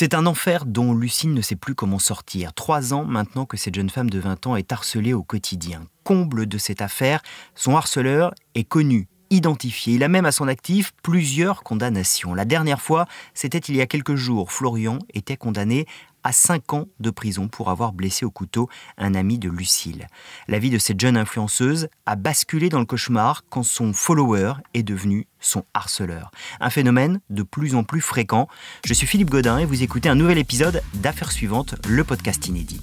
C'est 0.00 0.14
un 0.14 0.26
enfer 0.26 0.64
dont 0.64 0.94
Lucille 0.94 1.34
ne 1.34 1.40
sait 1.40 1.56
plus 1.56 1.74
comment 1.74 1.98
sortir. 1.98 2.54
Trois 2.54 2.94
ans 2.94 3.04
maintenant 3.04 3.46
que 3.46 3.56
cette 3.56 3.74
jeune 3.74 3.90
femme 3.90 4.10
de 4.10 4.20
20 4.20 4.46
ans 4.46 4.54
est 4.54 4.70
harcelée 4.70 5.12
au 5.12 5.24
quotidien. 5.24 5.88
Comble 6.04 6.46
de 6.46 6.56
cette 6.56 6.82
affaire, 6.82 7.20
son 7.56 7.74
harceleur 7.74 8.32
est 8.54 8.62
connu, 8.62 9.08
identifié. 9.30 9.94
Il 9.94 10.04
a 10.04 10.08
même 10.08 10.24
à 10.24 10.30
son 10.30 10.46
actif 10.46 10.92
plusieurs 11.02 11.64
condamnations. 11.64 12.32
La 12.32 12.44
dernière 12.44 12.80
fois, 12.80 13.06
c'était 13.34 13.58
il 13.58 13.74
y 13.74 13.80
a 13.80 13.88
quelques 13.88 14.14
jours. 14.14 14.52
Florian 14.52 15.00
était 15.14 15.36
condamné 15.36 15.84
à 16.28 16.32
5 16.32 16.74
ans 16.74 16.88
de 17.00 17.08
prison 17.08 17.48
pour 17.48 17.70
avoir 17.70 17.94
blessé 17.94 18.26
au 18.26 18.30
couteau 18.30 18.68
un 18.98 19.14
ami 19.14 19.38
de 19.38 19.48
Lucille. 19.48 20.08
La 20.46 20.58
vie 20.58 20.68
de 20.68 20.76
cette 20.76 21.00
jeune 21.00 21.16
influenceuse 21.16 21.88
a 22.04 22.16
basculé 22.16 22.68
dans 22.68 22.80
le 22.80 22.84
cauchemar 22.84 23.44
quand 23.48 23.62
son 23.62 23.94
follower 23.94 24.52
est 24.74 24.82
devenu 24.82 25.26
son 25.40 25.64
harceleur. 25.72 26.30
Un 26.60 26.68
phénomène 26.68 27.20
de 27.30 27.42
plus 27.42 27.74
en 27.74 27.82
plus 27.82 28.02
fréquent. 28.02 28.46
Je 28.84 28.92
suis 28.92 29.06
Philippe 29.06 29.30
Godin 29.30 29.56
et 29.56 29.64
vous 29.64 29.82
écoutez 29.82 30.10
un 30.10 30.16
nouvel 30.16 30.36
épisode 30.36 30.82
d'Affaires 30.92 31.32
suivantes, 31.32 31.76
le 31.88 32.04
podcast 32.04 32.46
inédit. 32.46 32.82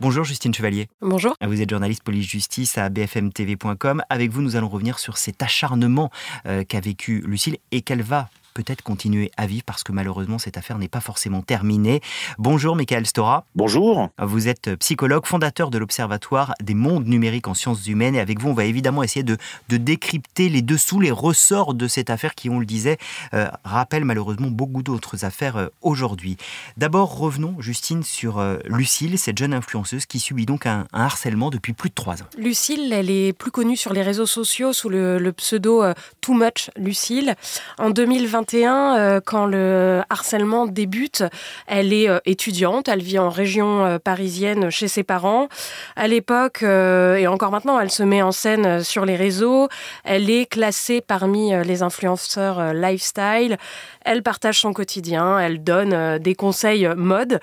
Bonjour 0.00 0.22
Justine 0.22 0.54
Chevalier. 0.54 0.86
Bonjour. 1.00 1.34
Vous 1.44 1.60
êtes 1.60 1.70
journaliste 1.70 2.04
police-justice 2.04 2.78
à 2.78 2.88
bfmtv.com. 2.88 4.04
Avec 4.08 4.30
vous, 4.30 4.42
nous 4.42 4.54
allons 4.54 4.68
revenir 4.68 5.00
sur 5.00 5.18
cet 5.18 5.42
acharnement 5.42 6.12
euh, 6.46 6.62
qu'a 6.62 6.78
vécu 6.78 7.20
Lucille 7.26 7.56
et 7.72 7.82
qu'elle 7.82 8.02
va 8.02 8.30
peut-être 8.54 8.82
continuer 8.82 9.30
à 9.36 9.46
vivre 9.46 9.64
parce 9.64 9.82
que 9.82 9.92
malheureusement 9.92 10.38
cette 10.38 10.56
affaire 10.56 10.78
n'est 10.78 10.88
pas 10.88 11.00
forcément 11.00 11.42
terminée. 11.42 12.00
Bonjour 12.38 12.76
Michael 12.76 13.06
Stora. 13.06 13.44
Bonjour. 13.54 14.10
Vous 14.20 14.48
êtes 14.48 14.74
psychologue, 14.76 15.26
fondateur 15.26 15.70
de 15.70 15.78
l'Observatoire 15.78 16.54
des 16.62 16.74
mondes 16.74 17.06
numériques 17.06 17.48
en 17.48 17.54
sciences 17.54 17.86
humaines 17.86 18.14
et 18.14 18.20
avec 18.20 18.40
vous 18.40 18.48
on 18.48 18.54
va 18.54 18.64
évidemment 18.64 19.02
essayer 19.02 19.22
de, 19.22 19.36
de 19.68 19.76
décrypter 19.76 20.48
les 20.48 20.62
dessous, 20.62 21.00
les 21.00 21.10
ressorts 21.10 21.74
de 21.74 21.86
cette 21.88 22.10
affaire 22.10 22.34
qui, 22.34 22.50
on 22.50 22.58
le 22.58 22.66
disait, 22.66 22.98
euh, 23.34 23.48
rappelle 23.64 24.04
malheureusement 24.04 24.48
beaucoup 24.48 24.82
d'autres 24.82 25.24
affaires 25.24 25.56
euh, 25.56 25.68
aujourd'hui. 25.82 26.36
D'abord 26.76 27.16
revenons 27.18 27.60
Justine 27.60 28.02
sur 28.02 28.38
euh, 28.38 28.58
Lucille, 28.64 29.18
cette 29.18 29.38
jeune 29.38 29.52
influenceuse 29.52 30.06
qui 30.06 30.20
subit 30.20 30.46
donc 30.46 30.66
un, 30.66 30.86
harcèlement 30.92 31.50
depuis 31.50 31.72
plus 31.72 31.90
de 31.90 31.94
trois 31.94 32.22
ans. 32.22 32.26
Lucille, 32.36 32.92
elle 32.92 33.10
est 33.10 33.32
plus 33.32 33.50
connue 33.50 33.76
sur 33.76 33.92
les 33.92 34.02
réseaux 34.02 34.26
sociaux 34.26 34.72
sous 34.72 34.88
le, 34.88 35.18
le 35.18 35.32
pseudo 35.32 35.82
Too 36.20 36.34
Much 36.34 36.70
Lucille. 36.76 37.34
En 37.78 37.90
2021, 38.38 38.96
euh, 38.98 39.20
quand 39.24 39.46
le 39.46 40.02
harcèlement 40.10 40.66
débute, 40.66 41.24
elle 41.66 41.92
est 41.92 42.08
euh, 42.08 42.18
étudiante, 42.24 42.88
elle 42.88 43.02
vit 43.02 43.18
en 43.18 43.30
région 43.30 43.84
euh, 43.84 43.98
parisienne 43.98 44.70
chez 44.70 44.86
ses 44.86 45.02
parents. 45.02 45.48
À 45.96 46.06
l'époque, 46.06 46.62
et 46.62 47.26
encore 47.26 47.50
maintenant, 47.50 47.80
elle 47.80 47.90
se 47.90 48.02
met 48.02 48.22
en 48.22 48.32
scène 48.32 48.82
sur 48.82 49.04
les 49.04 49.16
réseaux. 49.16 49.68
Elle 50.04 50.30
est 50.30 50.46
classée 50.46 51.00
parmi 51.00 51.52
les 51.64 51.82
influenceurs 51.82 52.72
lifestyle. 52.72 53.56
Elle 54.04 54.22
partage 54.22 54.60
son 54.60 54.72
quotidien, 54.72 55.38
elle 55.38 55.62
donne 55.62 56.18
des 56.18 56.34
conseils 56.34 56.88
mode. 56.96 57.40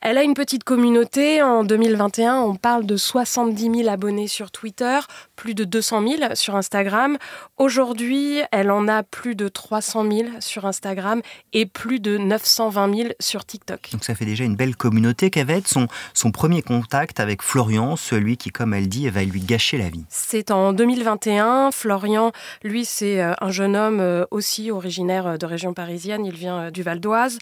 Elle 0.00 0.18
a 0.18 0.22
une 0.22 0.34
petite 0.34 0.64
communauté. 0.64 1.42
En 1.42 1.64
2021, 1.64 2.40
on 2.40 2.56
parle 2.56 2.86
de 2.86 2.96
70 2.96 3.82
000 3.82 3.88
abonnés 3.88 4.28
sur 4.28 4.50
Twitter, 4.50 4.98
plus 5.42 5.54
de 5.56 5.64
200 5.64 6.06
000 6.06 6.34
sur 6.34 6.54
Instagram. 6.54 7.18
Aujourd'hui, 7.56 8.42
elle 8.52 8.70
en 8.70 8.86
a 8.86 9.02
plus 9.02 9.34
de 9.34 9.48
300 9.48 10.08
000 10.08 10.28
sur 10.38 10.66
Instagram 10.66 11.20
et 11.52 11.66
plus 11.66 11.98
de 11.98 12.16
920 12.16 12.94
000 12.94 13.08
sur 13.18 13.44
TikTok. 13.44 13.88
Donc 13.90 14.04
ça 14.04 14.14
fait 14.14 14.24
déjà 14.24 14.44
une 14.44 14.54
belle 14.54 14.76
communauté. 14.76 15.30
Quel 15.30 15.48
va 15.48 15.54
être 15.54 15.66
son, 15.66 15.88
son 16.14 16.30
premier 16.30 16.62
contact 16.62 17.18
avec 17.18 17.42
Florian, 17.42 17.96
celui 17.96 18.36
qui, 18.36 18.50
comme 18.50 18.72
elle 18.72 18.88
dit, 18.88 19.10
va 19.10 19.24
lui 19.24 19.40
gâcher 19.40 19.78
la 19.78 19.90
vie 19.90 20.04
C'est 20.10 20.52
en 20.52 20.72
2021. 20.72 21.72
Florian, 21.72 22.30
lui, 22.62 22.84
c'est 22.84 23.20
euh, 23.20 23.32
un 23.40 23.50
jeune 23.50 23.74
homme 23.74 23.98
euh, 23.98 24.24
aussi 24.30 24.70
originaire 24.70 25.26
euh, 25.26 25.36
de 25.38 25.46
région 25.46 25.74
parisienne. 25.74 26.24
Il 26.24 26.36
vient 26.36 26.70
du 26.70 26.84
Val 26.84 27.00
d'Oise. 27.00 27.38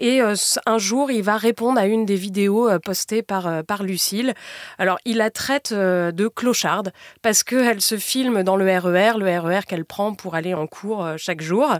Et 0.00 0.20
un 0.20 0.78
jour, 0.78 1.12
il 1.12 1.22
va 1.22 1.36
répondre 1.36 1.78
à 1.78 1.86
une 1.86 2.06
des 2.06 2.16
vidéos 2.16 2.68
postées 2.80 3.22
par, 3.22 3.62
par 3.64 3.84
Lucille. 3.84 4.34
Alors, 4.78 4.98
il 5.04 5.18
la 5.18 5.30
traite 5.30 5.72
de 5.72 6.28
clocharde 6.28 6.92
parce 7.22 7.35
qu'elle 7.44 7.80
se 7.80 7.96
filme 7.96 8.42
dans 8.42 8.56
le 8.56 8.64
RER, 8.64 9.12
e 9.16 9.18
le 9.18 9.38
RER 9.38 9.60
qu'elle 9.66 9.84
prend 9.84 10.14
pour 10.14 10.34
aller 10.34 10.54
en 10.54 10.66
cours 10.66 11.06
chaque 11.16 11.40
jour. 11.40 11.78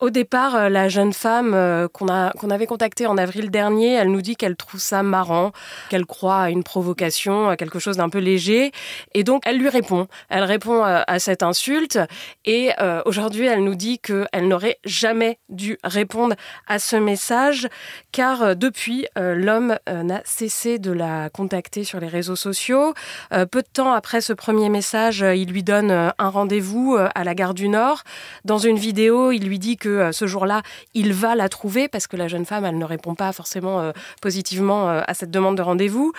Au 0.00 0.08
départ, 0.08 0.56
euh, 0.56 0.68
la 0.70 0.88
jeune 0.88 1.12
femme 1.12 1.52
euh, 1.52 1.86
qu'on 1.86 2.08
avait 2.08 2.66
contactée 2.66 3.06
en 3.06 3.18
avril 3.18 3.50
dernier, 3.50 3.92
elle 3.92 4.10
nous 4.10 4.22
dit 4.22 4.34
qu'elle 4.34 4.56
trouve 4.56 4.80
ça 4.80 5.02
marrant, 5.02 5.52
qu'elle 5.90 6.06
croit 6.06 6.38
à 6.38 6.50
une 6.50 6.64
provocation, 6.64 7.50
à 7.50 7.58
quelque 7.58 7.78
chose 7.78 7.98
d'un 7.98 8.08
peu 8.08 8.18
léger. 8.18 8.72
Et 9.12 9.24
donc, 9.24 9.42
elle 9.44 9.58
lui 9.58 9.68
répond. 9.68 10.06
Elle 10.30 10.44
répond 10.44 10.82
euh, 10.86 11.02
à, 11.06 11.18
cette 11.18 11.42
insulte. 11.42 11.98
Et 12.46 12.70
aujourd'hui, 13.04 13.46
elle 13.46 13.62
nous 13.62 13.74
dit 13.74 13.98
qu'elle 13.98 14.48
n'aurait 14.48 14.78
jamais 14.84 15.38
dû 15.50 15.76
répondre 15.84 16.34
à 16.66 16.78
ce 16.78 16.96
message, 16.96 17.68
car 18.10 18.56
depuis, 18.56 19.06
l'homme 19.16 19.76
n'a 19.86 20.22
cessé 20.24 20.78
de 20.78 20.90
la 20.90 21.28
contacter 21.28 21.84
sur 21.84 22.00
les 22.00 22.06
réseaux 22.06 22.36
sociaux. 22.36 22.94
peu 23.30 23.60
de 23.60 23.68
temps 23.72 23.92
après 23.92 24.20
ce 24.20 24.32
premier 24.32 24.70
message, 24.70 25.20
il 25.20 25.50
lui 25.50 25.62
donne 25.62 25.90
un 25.90 26.28
rendez-vous 26.28 26.96
à 26.96 27.24
la 27.24 27.34
gare 27.34 27.54
du 27.54 27.68
Nord. 27.68 28.02
Dans 28.44 28.58
une 28.58 28.78
vidéo, 28.78 29.30
il 29.30 29.44
lui 29.44 29.58
dit 29.58 29.76
que 29.76 29.89
euh, 29.98 30.12
ce 30.12 30.26
jour-là, 30.26 30.62
il 30.94 31.12
va 31.12 31.34
la 31.34 31.48
trouver 31.48 31.88
parce 31.88 32.06
que 32.06 32.16
la 32.16 32.28
jeune 32.28 32.44
femme, 32.44 32.64
elle 32.64 32.78
ne 32.78 32.84
répond 32.84 33.14
pas 33.14 33.32
forcément 33.32 33.80
euh, 33.80 33.92
positivement 34.20 34.88
euh, 34.88 35.02
à 35.06 35.14
cette 35.14 35.30
demande 35.30 35.56
de 35.56 35.62
rendez-vous. 35.62 36.12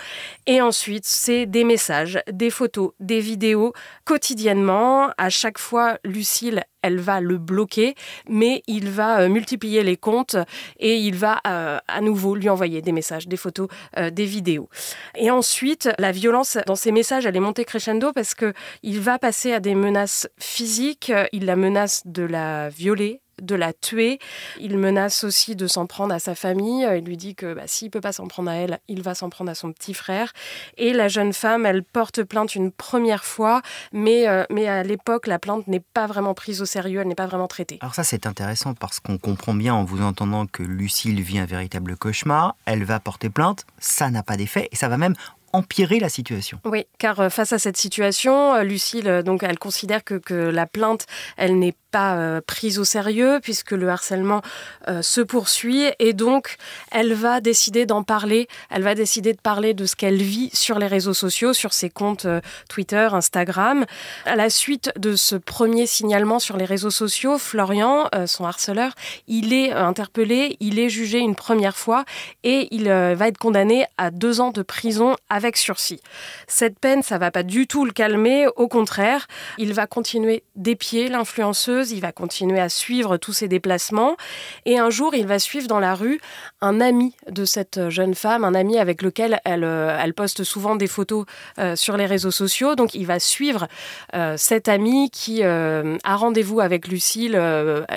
Et 0.46 0.60
ensuite, 0.60 1.04
c'est 1.06 1.46
des 1.46 1.64
messages, 1.64 2.20
des 2.30 2.50
photos, 2.50 2.92
des 3.00 3.20
vidéos 3.20 3.72
quotidiennement. 4.04 5.10
À 5.18 5.30
chaque 5.30 5.58
fois, 5.58 5.98
Lucille, 6.04 6.62
elle 6.82 6.98
va 6.98 7.20
le 7.20 7.38
bloquer, 7.38 7.94
mais 8.28 8.62
il 8.66 8.90
va 8.90 9.28
multiplier 9.28 9.84
les 9.84 9.96
comptes 9.96 10.36
et 10.80 10.96
il 10.96 11.14
va 11.14 11.40
à 11.44 12.00
nouveau 12.00 12.34
lui 12.34 12.48
envoyer 12.48 12.82
des 12.82 12.90
messages, 12.90 13.28
des 13.28 13.36
photos, 13.36 13.68
des 14.10 14.24
vidéos. 14.24 14.68
Et 15.14 15.30
ensuite, 15.30 15.90
la 16.00 16.10
violence 16.10 16.58
dans 16.66 16.74
ces 16.74 16.90
messages, 16.90 17.24
elle 17.24 17.36
est 17.36 17.40
montée 17.40 17.64
crescendo 17.64 18.12
parce 18.12 18.34
que 18.34 18.52
il 18.82 18.98
va 18.98 19.20
passer 19.20 19.52
à 19.52 19.60
des 19.60 19.76
menaces 19.76 20.28
physiques. 20.40 21.12
Il 21.30 21.46
la 21.46 21.54
menace 21.54 22.02
de 22.04 22.22
la 22.22 22.68
violer, 22.68 23.20
de 23.42 23.54
la 23.54 23.72
tuer. 23.72 24.18
Il 24.58 24.78
menace 24.78 25.24
aussi 25.24 25.56
de 25.56 25.66
s'en 25.66 25.86
prendre 25.86 26.14
à 26.14 26.18
sa 26.18 26.34
famille. 26.34 26.86
Il 26.96 27.04
lui 27.04 27.16
dit 27.16 27.34
que 27.34 27.54
bah, 27.54 27.62
s'il 27.66 27.90
peut 27.90 28.00
pas 28.00 28.12
s'en 28.12 28.26
prendre 28.26 28.50
à 28.50 28.54
elle, 28.54 28.78
il 28.88 29.02
va 29.02 29.14
s'en 29.14 29.28
prendre 29.30 29.50
à 29.50 29.54
son 29.54 29.72
petit 29.72 29.94
frère. 29.94 30.32
Et 30.78 30.92
la 30.92 31.08
jeune 31.08 31.32
femme, 31.32 31.66
elle 31.66 31.82
porte 31.82 32.22
plainte 32.22 32.54
une 32.54 32.72
première 32.72 33.24
fois, 33.24 33.62
mais, 33.92 34.28
euh, 34.28 34.44
mais 34.50 34.68
à 34.68 34.82
l'époque, 34.82 35.26
la 35.26 35.38
plainte 35.38 35.66
n'est 35.68 35.80
pas 35.80 36.06
vraiment 36.06 36.34
prise 36.34 36.62
au 36.62 36.66
sérieux, 36.66 37.00
elle 37.00 37.08
n'est 37.08 37.14
pas 37.14 37.26
vraiment 37.26 37.48
traitée. 37.48 37.78
Alors 37.80 37.94
ça, 37.94 38.04
c'est 38.04 38.26
intéressant 38.26 38.74
parce 38.74 39.00
qu'on 39.00 39.18
comprend 39.18 39.54
bien 39.54 39.74
en 39.74 39.84
vous 39.84 40.02
entendant 40.02 40.46
que 40.46 40.62
Lucille 40.62 41.20
vit 41.20 41.38
un 41.38 41.46
véritable 41.46 41.96
cauchemar. 41.96 42.56
Elle 42.64 42.84
va 42.84 43.00
porter 43.00 43.30
plainte, 43.30 43.66
ça 43.78 44.10
n'a 44.10 44.22
pas 44.22 44.36
d'effet 44.36 44.68
et 44.72 44.76
ça 44.76 44.88
va 44.88 44.96
même 44.96 45.14
empirer 45.52 45.98
la 45.98 46.08
situation. 46.08 46.58
Oui, 46.64 46.86
car 46.98 47.20
euh, 47.20 47.28
face 47.28 47.52
à 47.52 47.58
cette 47.58 47.76
situation, 47.76 48.54
euh, 48.54 48.62
Lucille, 48.62 49.22
donc, 49.24 49.42
elle 49.42 49.58
considère 49.58 50.04
que, 50.04 50.14
que 50.14 50.34
la 50.34 50.66
plainte, 50.66 51.06
elle 51.36 51.58
n'est 51.58 51.74
pas 51.92 52.16
euh, 52.16 52.40
prise 52.44 52.78
au 52.80 52.84
sérieux 52.84 53.38
puisque 53.40 53.70
le 53.70 53.88
harcèlement 53.88 54.40
euh, 54.88 55.02
se 55.02 55.20
poursuit 55.20 55.84
et 55.98 56.14
donc 56.14 56.56
elle 56.90 57.12
va 57.12 57.40
décider 57.40 57.86
d'en 57.86 58.02
parler. 58.02 58.48
Elle 58.70 58.82
va 58.82 58.94
décider 58.94 59.34
de 59.34 59.40
parler 59.40 59.74
de 59.74 59.84
ce 59.84 59.94
qu'elle 59.94 60.20
vit 60.20 60.50
sur 60.54 60.78
les 60.78 60.86
réseaux 60.86 61.14
sociaux, 61.14 61.52
sur 61.52 61.72
ses 61.74 61.90
comptes 61.90 62.24
euh, 62.24 62.40
Twitter, 62.68 63.08
Instagram. 63.12 63.84
À 64.24 64.36
la 64.36 64.48
suite 64.48 64.90
de 64.98 65.14
ce 65.14 65.36
premier 65.36 65.86
signalement 65.86 66.38
sur 66.38 66.56
les 66.56 66.64
réseaux 66.64 66.90
sociaux, 66.90 67.36
Florian, 67.36 68.08
son 68.26 68.44
harceleur, 68.44 68.92
il 69.28 69.52
est 69.52 69.72
interpellé, 69.72 70.56
il 70.60 70.78
est 70.78 70.88
jugé 70.88 71.18
une 71.18 71.34
première 71.34 71.76
fois 71.76 72.06
et 72.42 72.68
il 72.70 72.84
va 72.84 73.28
être 73.28 73.36
condamné 73.36 73.84
à 73.98 74.10
deux 74.10 74.40
ans 74.40 74.50
de 74.50 74.62
prison 74.62 75.16
sursis. 75.54 76.00
Cette 76.46 76.78
peine, 76.78 77.02
ça 77.02 77.18
va 77.18 77.30
pas 77.30 77.42
du 77.42 77.66
tout 77.66 77.84
le 77.84 77.92
calmer, 77.92 78.46
au 78.56 78.68
contraire, 78.68 79.26
il 79.58 79.72
va 79.72 79.86
continuer 79.86 80.44
d'épier 80.56 81.08
l'influenceuse 81.08 81.52
il 81.90 82.00
va 82.00 82.12
continuer 82.12 82.60
à 82.60 82.68
suivre 82.68 83.16
tous 83.16 83.32
ses 83.32 83.48
déplacements. 83.48 84.16
Et 84.64 84.78
un 84.78 84.90
jour, 84.90 85.14
il 85.14 85.26
va 85.26 85.38
suivre 85.38 85.66
dans 85.66 85.80
la 85.80 85.94
rue 85.94 86.20
un 86.60 86.80
ami 86.80 87.14
de 87.30 87.44
cette 87.44 87.88
jeune 87.88 88.14
femme, 88.14 88.44
un 88.44 88.54
ami 88.54 88.78
avec 88.78 89.02
lequel 89.02 89.40
elle, 89.44 89.64
euh, 89.64 90.12
poste 90.14 90.44
souvent 90.44 90.76
des 90.76 90.88
photos 90.88 91.24
euh, 91.58 91.74
sur 91.74 91.96
les 91.96 92.04
réseaux 92.04 92.30
sociaux. 92.30 92.74
Donc, 92.74 92.94
il 92.94 93.06
va 93.06 93.18
suivre 93.18 93.66
euh, 94.14 94.36
cet 94.36 94.68
ami 94.68 95.10
qui 95.10 95.42
a 95.42 96.16
rendez-vous 96.16 96.60
avec 96.60 96.86
Lucille. 96.88 97.40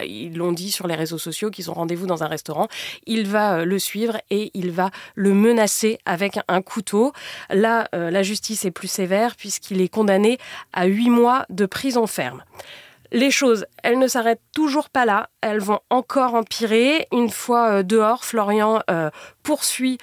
ils 0.06 0.36
l'ont 0.38 0.54
dit 0.54 0.72
sur 0.72 0.88
les 0.88 0.96
réseaux 0.96 1.18
sociaux 1.18 1.52
qu'ils 1.52 1.70
ont 1.70 1.74
rendez-vous 1.74 2.08
dans 2.08 2.24
un 2.24 2.28
restaurant. 2.28 2.68
Il 3.06 3.28
va 3.28 3.66
le 3.66 3.80
suivre 3.80 4.18
et 4.30 4.52
il 4.54 4.72
va 4.72 4.92
le 5.16 5.34
menacer 5.34 6.00
avec 6.06 6.40
un 6.48 6.62
couteau. 6.62 7.12
Là, 7.50 7.88
la 7.94 8.24
justice 8.24 8.66
est 8.66 8.72
plus 8.72 8.88
sévère 8.88 9.36
puisqu'il 9.36 9.82
est 9.82 9.90
condamné 9.90 10.38
à 10.74 10.86
huit 10.86 11.10
mois 11.10 11.46
de 11.50 11.66
prison 11.66 12.08
ferme. 12.08 12.44
Les 13.16 13.32
choses, 13.32 13.66
elles 13.82 13.98
ne 13.98 14.10
s'arrêtent 14.10 14.42
toujours 14.54 14.90
pas 14.90 15.06
là, 15.06 15.30
elles 15.40 15.62
vont 15.62 15.80
encore 15.90 16.34
empirer. 16.34 17.08
Une 17.14 17.30
fois 17.30 17.70
euh, 17.70 17.82
dehors, 17.82 18.26
Florian 18.26 18.82
euh, 18.92 19.10
poursuit 19.42 20.00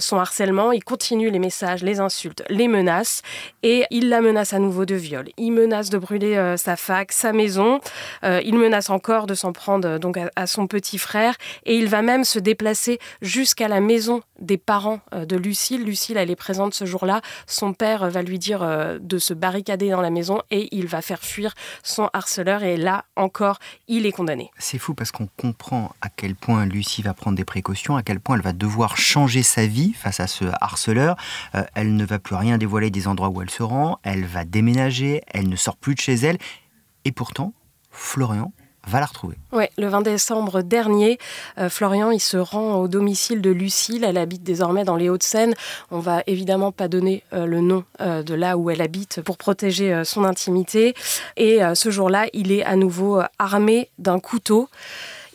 son 0.00 0.16
harcèlement, 0.16 0.72
il 0.72 0.82
continue 0.82 1.30
les 1.30 1.38
messages, 1.38 1.82
les 1.82 2.00
insultes, 2.00 2.42
les 2.48 2.66
menaces 2.66 3.20
et 3.62 3.84
il 3.90 4.08
la 4.08 4.22
menace 4.22 4.54
à 4.54 4.58
nouveau 4.58 4.86
de 4.86 4.94
viol. 4.94 5.28
Il 5.36 5.50
menace 5.50 5.90
de 5.90 5.98
brûler 5.98 6.54
sa 6.56 6.76
fac, 6.76 7.12
sa 7.12 7.34
maison. 7.34 7.78
il 8.22 8.56
menace 8.56 8.88
encore 8.88 9.26
de 9.26 9.34
s'en 9.34 9.52
prendre 9.52 9.98
donc 9.98 10.18
à, 10.34 10.46
son 10.46 10.66
petit 10.66 10.96
frère 10.96 11.34
et 11.66 11.76
il 11.76 11.88
va 11.88 12.00
même 12.00 12.24
se 12.24 12.38
déplacer 12.38 12.98
jusqu'à 13.20 13.68
la 13.68 13.82
maison 13.82 14.22
des 14.38 14.56
parents 14.56 15.00
de 15.12 15.36
Lucille. 15.36 15.84
Lucille, 15.84 16.16
elle 16.16 16.30
est 16.30 16.36
présente 16.36 16.72
ce 16.72 16.86
jour-là. 16.86 17.20
Son 17.46 17.74
père 17.74 18.08
va 18.08 18.22
lui 18.22 18.38
dire 18.38 18.66
de 18.98 19.18
se 19.18 19.34
barricader 19.34 19.90
dans 19.90 20.00
la 20.00 20.10
maison 20.10 20.40
et 20.50 20.74
il 20.74 20.86
va 20.86 21.02
faire 21.02 21.22
fuir 21.22 21.52
son 21.82 22.08
harceleur 22.14 22.55
et 22.62 22.76
là 22.76 23.04
encore, 23.16 23.58
il 23.88 24.06
est 24.06 24.12
condamné. 24.12 24.50
C'est 24.58 24.78
fou 24.78 24.94
parce 24.94 25.10
qu'on 25.10 25.28
comprend 25.36 25.94
à 26.00 26.08
quel 26.08 26.34
point 26.34 26.66
Lucie 26.66 27.02
va 27.02 27.14
prendre 27.14 27.36
des 27.36 27.44
précautions, 27.44 27.96
à 27.96 28.02
quel 28.02 28.20
point 28.20 28.36
elle 28.36 28.42
va 28.42 28.52
devoir 28.52 28.96
changer 28.96 29.42
sa 29.42 29.66
vie 29.66 29.92
face 29.92 30.20
à 30.20 30.26
ce 30.26 30.44
harceleur. 30.60 31.16
Euh, 31.54 31.64
elle 31.74 31.96
ne 31.96 32.04
va 32.04 32.18
plus 32.18 32.34
rien 32.34 32.58
dévoiler 32.58 32.90
des 32.90 33.08
endroits 33.08 33.28
où 33.28 33.42
elle 33.42 33.50
se 33.50 33.62
rend, 33.62 33.98
elle 34.02 34.24
va 34.24 34.44
déménager, 34.44 35.22
elle 35.28 35.48
ne 35.48 35.56
sort 35.56 35.76
plus 35.76 35.94
de 35.94 36.00
chez 36.00 36.14
elle. 36.14 36.38
Et 37.04 37.12
pourtant, 37.12 37.52
Florian 37.90 38.52
va 38.86 39.00
la 39.00 39.06
retrouver. 39.06 39.36
Oui, 39.52 39.64
le 39.78 39.88
20 39.88 40.02
décembre 40.02 40.62
dernier, 40.62 41.18
euh, 41.58 41.68
Florian 41.68 42.10
il 42.10 42.20
se 42.20 42.36
rend 42.36 42.76
au 42.76 42.88
domicile 42.88 43.40
de 43.40 43.50
Lucille. 43.50 44.04
Elle 44.04 44.18
habite 44.18 44.42
désormais 44.42 44.84
dans 44.84 44.96
les 44.96 45.08
Hauts-de-Seine. 45.08 45.54
On 45.90 45.98
va 45.98 46.22
évidemment 46.26 46.72
pas 46.72 46.88
donner 46.88 47.22
euh, 47.32 47.46
le 47.46 47.60
nom 47.60 47.84
euh, 48.00 48.22
de 48.22 48.34
là 48.34 48.56
où 48.56 48.70
elle 48.70 48.82
habite 48.82 49.20
pour 49.22 49.36
protéger 49.36 50.02
son 50.04 50.24
intimité. 50.24 50.94
Et 51.36 51.60
ce 51.74 51.90
jour-là, 51.90 52.26
il 52.32 52.52
est 52.52 52.64
à 52.64 52.76
nouveau 52.76 53.20
armé 53.38 53.88
d'un 53.98 54.18
couteau. 54.18 54.68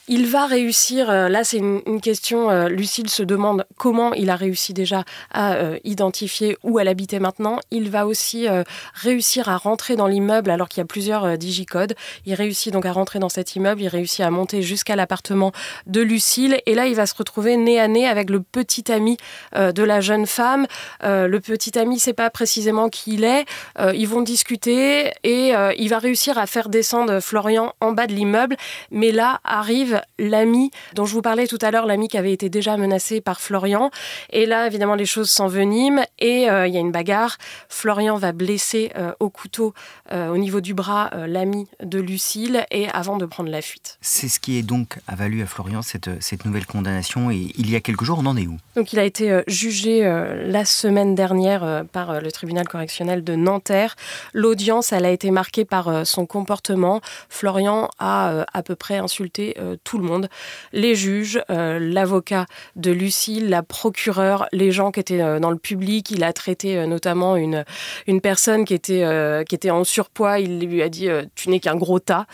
Il 0.07 0.25
va 0.25 0.47
réussir, 0.47 1.11
euh, 1.11 1.29
là 1.29 1.43
c'est 1.43 1.57
une, 1.57 2.01
question, 2.01 2.49
euh, 2.49 2.69
Lucille 2.69 3.09
se 3.09 3.21
demande 3.21 3.65
comment 3.77 4.13
il 4.13 4.31
a 4.31 4.35
réussi 4.35 4.73
déjà 4.73 5.03
à 5.31 5.53
euh, 5.53 5.77
identifier 5.83 6.57
où 6.63 6.79
elle 6.79 6.87
habitait 6.87 7.19
maintenant. 7.19 7.59
Il 7.69 7.91
va 7.91 8.07
aussi 8.07 8.47
réussir 8.95 9.47
à 9.47 9.57
rentrer 9.57 9.95
dans 9.95 10.07
l'immeuble 10.07 10.49
alors 10.49 10.69
qu'il 10.69 10.79
y 10.79 10.81
a 10.81 10.85
plusieurs 10.85 11.37
digicodes. 11.37 11.93
Il 12.25 12.33
réussit 12.33 12.73
donc 12.73 12.85
à 12.85 12.91
rentrer 12.91 13.19
dans 13.19 13.29
cet 13.29 13.55
immeuble, 13.55 13.81
il 13.81 13.87
réussit 13.87 14.21
à 14.21 14.31
monter 14.31 14.63
jusqu'à 14.63 14.95
l'appartement 14.95 15.51
de 15.85 16.01
Lucille 16.01 16.59
et 16.65 16.73
là 16.73 16.87
il 16.87 16.95
va 16.95 17.05
se 17.05 17.15
retrouver 17.15 17.55
nez 17.57 17.79
à 17.79 17.87
nez 17.87 18.07
avec 18.07 18.29
le 18.29 18.41
petit 18.41 18.91
ami 18.91 19.17
de 19.55 19.83
la 19.83 20.01
jeune 20.01 20.25
femme. 20.25 20.65
le 21.03 21.37
petit 21.39 21.77
ami 21.77 21.99
sait 21.99 22.13
pas 22.13 22.29
précisément 22.29 22.89
qui 22.89 23.13
il 23.13 23.23
est. 23.23 23.45
ils 23.93 24.07
vont 24.07 24.21
discuter 24.21 25.11
et 25.23 25.53
il 25.77 25.89
va 25.89 25.99
réussir 25.99 26.37
à 26.37 26.47
faire 26.47 26.69
descendre 26.69 27.19
Florian 27.19 27.73
en 27.81 27.91
bas 27.91 28.07
de 28.07 28.13
l'immeuble. 28.13 28.57
Mais 28.89 29.11
là 29.11 29.39
arrive 29.43 29.90
l'ami 30.19 30.71
dont 30.93 31.05
je 31.05 31.13
vous 31.13 31.21
parlais 31.21 31.47
tout 31.47 31.59
à 31.61 31.71
l'heure, 31.71 31.85
l'ami 31.85 32.07
qui 32.07 32.17
avait 32.17 32.33
été 32.33 32.49
déjà 32.49 32.77
menacé 32.77 33.21
par 33.21 33.41
Florian. 33.41 33.91
Et 34.29 34.45
là, 34.45 34.67
évidemment, 34.67 34.95
les 34.95 35.05
choses 35.05 35.29
s'enveniment 35.29 36.03
et 36.19 36.49
euh, 36.49 36.67
il 36.67 36.73
y 36.73 36.77
a 36.77 36.79
une 36.79 36.91
bagarre. 36.91 37.37
Florian 37.69 38.17
va 38.17 38.31
blesser 38.31 38.91
euh, 38.97 39.13
au 39.19 39.29
couteau 39.29 39.73
euh, 40.11 40.29
au 40.29 40.37
niveau 40.37 40.61
du 40.61 40.73
bras 40.73 41.09
l'ami 41.27 41.67
de 41.83 41.99
Lucille 41.99 42.65
et 42.71 42.89
avant 42.89 43.17
de 43.17 43.25
prendre 43.25 43.49
la 43.49 43.61
fuite. 43.61 43.97
C'est 44.01 44.27
ce 44.27 44.39
qui 44.39 44.57
est 44.57 44.63
donc 44.63 44.99
a 45.07 45.15
valu 45.15 45.41
à 45.41 45.45
Florian 45.45 45.81
cette, 45.81 46.21
cette 46.21 46.45
nouvelle 46.45 46.65
condamnation 46.65 47.31
et 47.31 47.51
il 47.57 47.69
y 47.69 47.75
a 47.75 47.81
quelques 47.81 48.03
jours, 48.03 48.19
on 48.19 48.25
en 48.25 48.37
est 48.37 48.47
où? 48.47 48.57
Donc 48.75 48.93
il 48.93 48.99
a 48.99 49.03
été 49.03 49.41
jugé 49.47 50.03
la 50.03 50.65
semaine 50.65 51.15
dernière 51.15 51.83
par 51.91 52.21
le 52.21 52.31
tribunal 52.31 52.67
correctionnel 52.67 53.23
de 53.23 53.35
Nanterre. 53.35 53.95
L'audience, 54.33 54.91
elle 54.91 55.05
a 55.05 55.11
été 55.11 55.31
marquée 55.31 55.65
par 55.65 56.05
son 56.05 56.25
comportement. 56.25 57.01
Florian 57.29 57.89
a 57.99 58.45
à 58.53 58.63
peu 58.63 58.75
près 58.75 58.97
insulté 58.97 59.55
tout 59.83 59.97
le 59.97 60.03
monde, 60.03 60.29
les 60.73 60.95
juges, 60.95 61.41
euh, 61.49 61.79
l'avocat 61.79 62.45
de 62.75 62.91
Lucie, 62.91 63.39
la 63.39 63.63
procureure, 63.63 64.47
les 64.51 64.71
gens 64.71 64.91
qui 64.91 64.99
étaient 64.99 65.21
euh, 65.21 65.39
dans 65.39 65.51
le 65.51 65.57
public. 65.57 66.11
Il 66.11 66.23
a 66.23 66.33
traité 66.33 66.77
euh, 66.77 66.85
notamment 66.85 67.35
une, 67.35 67.65
une 68.07 68.21
personne 68.21 68.65
qui 68.65 68.73
était, 68.73 69.05
qui 69.47 69.55
était 69.55 69.71
en 69.71 69.83
surpoids. 69.83 70.39
Il 70.39 70.59
lui 70.59 70.81
a 70.81 70.89
dit 70.89 71.07
Tu 71.35 71.49
n'es 71.49 71.59
qu'un 71.59 71.75
gros 71.75 71.99
tas. 71.99 72.25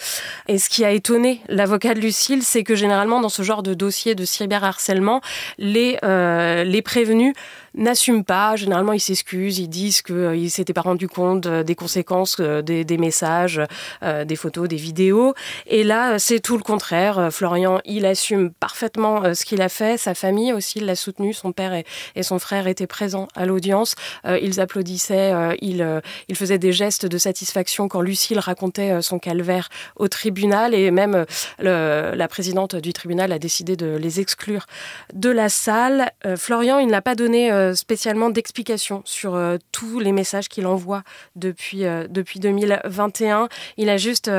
Et 0.48 0.58
ce 0.58 0.70
qui 0.70 0.84
a 0.86 0.92
étonné 0.92 1.42
l'avocat 1.48 1.94
de 1.94 2.00
Lucille, 2.00 2.44
c'est 2.44 2.64
que 2.64 2.76
généralement, 2.76 3.22
dans 3.22 3.30
ce 3.30 3.42
genre 3.44 3.64
de 3.64 3.74
dossier 3.74 4.16
de 4.16 4.26
cyberharcèlement, 4.26 5.22
les, 5.58 5.98
les 6.04 6.82
prévenus 6.82 7.34
n'assument 7.78 8.24
pas. 8.24 8.56
Généralement, 8.56 8.94
ils 8.94 9.00
s'excusent, 9.00 9.60
ils 9.60 9.70
disent 9.70 10.02
qu'ils 10.02 10.16
euh, 10.16 10.36
ne 10.36 10.48
s'étaient 10.50 10.74
pas 10.74 10.82
rendu 10.82 11.08
compte 11.08 11.46
euh, 11.46 11.64
des 11.64 11.76
conséquences 11.76 12.38
euh, 12.40 12.62
des, 12.62 12.98
messages, 12.98 13.62
des 14.02 14.36
photos, 14.36 14.68
des 14.68 14.76
vidéos. 14.76 15.36
Et 15.68 15.84
là, 15.84 16.18
c'est 16.18 16.40
tout 16.40 16.58
le 16.58 16.64
contraire. 16.64 17.30
Florian, 17.32 17.80
il 17.86 18.06
assume 18.06 18.52
parfaitement 18.52 19.36
ce 19.36 19.46
qu'il 19.46 19.62
a 19.62 19.70
fait. 19.70 19.98
Sa 19.98 20.16
famille 20.16 20.52
aussi 20.52 20.80
l'a 20.80 20.96
soutenu. 20.96 21.32
Son 21.34 21.52
père 21.52 21.74
et, 21.74 22.24
son 22.24 22.40
frère 22.40 22.66
étaient 22.66 22.88
présents 22.88 23.28
à 23.36 23.46
l'audience. 23.46 23.94
ils 24.26 24.60
applaudissaient, 24.60 25.58
ils, 25.62 26.02
ils 26.28 26.36
faisaient 26.36 26.58
des 26.58 26.72
gestes 26.72 27.06
de 27.06 27.18
satisfaction 27.20 27.88
quand 27.88 28.02
Lucille 28.02 28.40
racontait 28.40 29.02
son 29.04 29.20
calvaire 29.20 29.70
au 29.96 30.08
tribunal. 30.08 30.74
Et 30.74 30.90
même 30.90 31.26
la 31.60 32.28
présidente 32.28 32.76
du 32.76 32.94
tribunal 32.94 33.32
a 33.32 33.40
décidé 33.40 33.76
de 33.76 33.96
les 33.96 34.20
exclure 34.20 34.66
de 35.14 35.30
la 35.30 35.50
salle. 35.50 36.12
Florian, 36.36 36.80
il 36.80 36.88
n'a 36.88 37.02
pas 37.02 37.16
donné 37.16 37.52
euh, 37.68 37.76
spécialement 37.76 38.30
d'explications 38.30 39.02
sur 39.06 39.36
euh, 39.36 39.58
tous 39.72 40.00
les 40.00 40.12
messages 40.12 40.50
qu'il 40.50 40.68
envoie 40.68 41.04
depuis, 41.36 41.86
euh, 41.86 42.08
depuis 42.10 42.40
2021. 42.40 43.50
Il 43.78 43.90
a 43.90 43.98
juste 43.98 44.30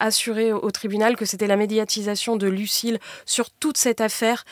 assuré 0.00 0.52
au 0.52 0.70
tribunal 0.70 1.16
que 1.16 1.24
c'était 1.24 1.46
la 1.46 1.56
médiatisation 1.56 2.36
de 2.36 2.46
Lucille 2.46 2.98
sur 3.24 3.50
toute 3.50 3.76
cette 3.76 4.00
affaire 4.00 4.44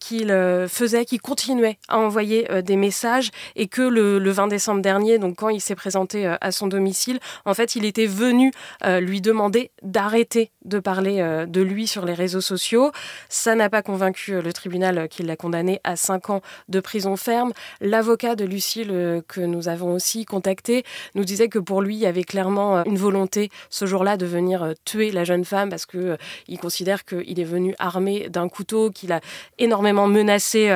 qu'il 0.00 0.28
faisait, 0.68 1.04
qu'il 1.04 1.20
continuait 1.20 1.78
à 1.88 1.98
envoyer 1.98 2.48
des 2.62 2.76
messages 2.76 3.30
et 3.56 3.68
que 3.68 3.82
le, 3.82 4.18
le, 4.18 4.30
20 4.30 4.48
décembre 4.48 4.82
dernier, 4.82 5.18
donc 5.18 5.36
quand 5.36 5.48
il 5.48 5.60
s'est 5.60 5.74
présenté 5.74 6.26
à 6.40 6.52
son 6.52 6.66
domicile, 6.66 7.20
en 7.44 7.54
fait, 7.54 7.76
il 7.76 7.84
était 7.84 8.06
venu 8.06 8.52
lui 9.00 9.20
demander 9.20 9.70
d'arrêter 9.82 10.50
de 10.64 10.78
parler 10.78 11.44
de 11.46 11.60
lui 11.60 11.86
sur 11.86 12.04
les 12.04 12.14
réseaux 12.14 12.40
sociaux. 12.40 12.90
Ça 13.28 13.54
n'a 13.54 13.68
pas 13.70 13.82
convaincu 13.82 14.40
le 14.40 14.52
tribunal 14.52 15.08
qui 15.08 15.22
l'a 15.22 15.36
condamné 15.36 15.80
à 15.84 15.96
5 15.96 16.30
ans 16.30 16.42
de 16.68 16.80
prison 16.80 17.16
ferme. 17.16 17.52
L'avocat 17.80 18.36
de 18.36 18.44
Lucille, 18.44 18.90
euh, 18.90 19.20
que 19.26 19.40
nous 19.40 19.68
avons 19.68 19.92
aussi 19.94 20.24
contacté, 20.24 20.84
nous 21.14 21.24
disait 21.24 21.48
que 21.48 21.58
pour 21.58 21.82
lui, 21.82 21.94
il 21.96 22.00
y 22.00 22.06
avait 22.06 22.24
clairement 22.24 22.78
euh, 22.78 22.82
une 22.86 22.96
volonté 22.96 23.50
ce 23.70 23.86
jour-là 23.86 24.16
de 24.16 24.26
venir 24.26 24.62
euh, 24.62 24.72
tuer 24.84 25.10
la 25.10 25.24
jeune 25.24 25.44
femme 25.44 25.70
parce 25.70 25.86
que 25.86 26.16
il 26.48 26.58
considère 26.58 27.04
qu'il 27.04 27.38
est 27.40 27.44
venu 27.44 27.74
armé 27.78 28.28
d'un 28.28 28.48
couteau, 28.48 28.90
qu'il 28.90 29.12
a 29.12 29.20
énormément 29.58 30.06
menacé 30.06 30.72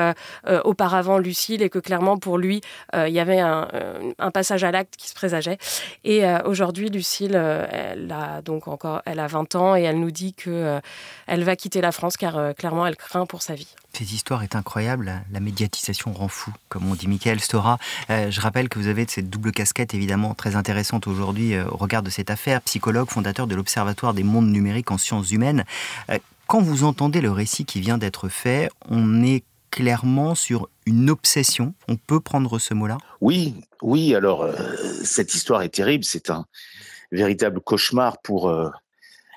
auparavant 0.65 1.19
Lucille 1.19 1.63
et 1.63 1.71
que 1.71 1.79
clairement 1.79 2.19
pour 2.19 2.39
lui, 2.39 2.61
il 2.95 3.13
y 3.13 3.21
avait 3.21 3.41
un, 3.41 3.69
passage 4.33 4.65
à 4.65 4.71
l'acte 4.71 4.97
qui 4.97 5.09
se 5.09 5.15
présageait. 5.15 5.59
Et 6.05 6.23
aujourd'hui, 6.45 6.89
Lucille, 6.89 7.35
elle 7.35 8.11
a 8.13 8.43
donc 8.43 8.69
encore, 8.69 9.03
elle 9.05 9.21
a 9.21 9.27
20 9.27 9.55
ans 9.57 9.77
et 9.77 9.83
elle 9.83 10.01
nous 10.01 10.11
dit 10.11 10.35
que 10.35 10.81
elle 11.27 11.45
va 11.45 11.57
quitter 11.57 11.81
la 11.81 11.93
France 11.93 12.17
car 12.17 12.55
clairement 12.55 12.87
elle 12.87 12.97
craint 12.97 13.27
pour 13.27 13.43
sa 13.43 13.55
vie. 13.55 13.75
Cette 13.99 14.13
histoire 14.13 14.45
est 14.45 14.55
incroyable, 14.55 15.25
la 15.33 15.41
médiatisation 15.41 16.13
rend 16.13 16.29
fou, 16.29 16.53
comme 16.69 16.89
on 16.89 16.95
dit 16.95 17.09
Michael 17.09 17.41
Stora. 17.41 17.81
Euh, 18.11 18.31
je 18.31 18.41
rappelle 18.41 18.69
que 18.69 18.79
vous 18.79 18.87
avez 18.87 19.05
cette 19.09 19.29
double 19.29 19.51
casquette 19.51 19.93
évidemment 19.93 20.35
très 20.35 20.55
intéressante 20.55 21.09
aujourd'hui 21.09 21.55
euh, 21.55 21.65
au 21.69 21.77
regard 21.79 22.05
de 22.05 22.09
cette 22.09 22.31
affaire, 22.31 22.63
psychologue, 22.63 23.11
fondateur 23.11 23.49
de 23.49 23.57
l'Observatoire 23.57 24.15
des 24.15 24.23
mondes 24.23 24.53
numériques 24.53 24.93
en 24.93 24.99
sciences 24.99 25.33
humaines. 25.33 25.65
Euh, 26.11 26.19
quand 26.47 26.63
vous 26.63 26.85
entendez 26.85 27.21
le 27.21 27.33
récit 27.33 27.65
qui 27.65 27.81
vient 27.81 27.99
d'être 27.99 28.29
fait, 28.29 28.71
on 28.89 29.25
est 29.25 29.43
clairement 29.73 30.37
sur 30.37 30.69
une 30.87 31.11
obsession. 31.11 31.75
On 31.89 31.97
peut 31.97 32.21
prendre 32.21 32.61
ce 32.61 32.75
mot-là? 32.75 32.99
Oui, 33.21 33.57
oui. 33.83 34.15
Alors, 34.15 34.49
cette 35.03 35.35
histoire 35.35 35.63
est 35.63 35.71
terrible. 35.71 36.05
C'est 36.05 36.31
un 36.31 36.47
véritable 37.11 37.61
cauchemar 37.61 38.19
pour 38.23 38.55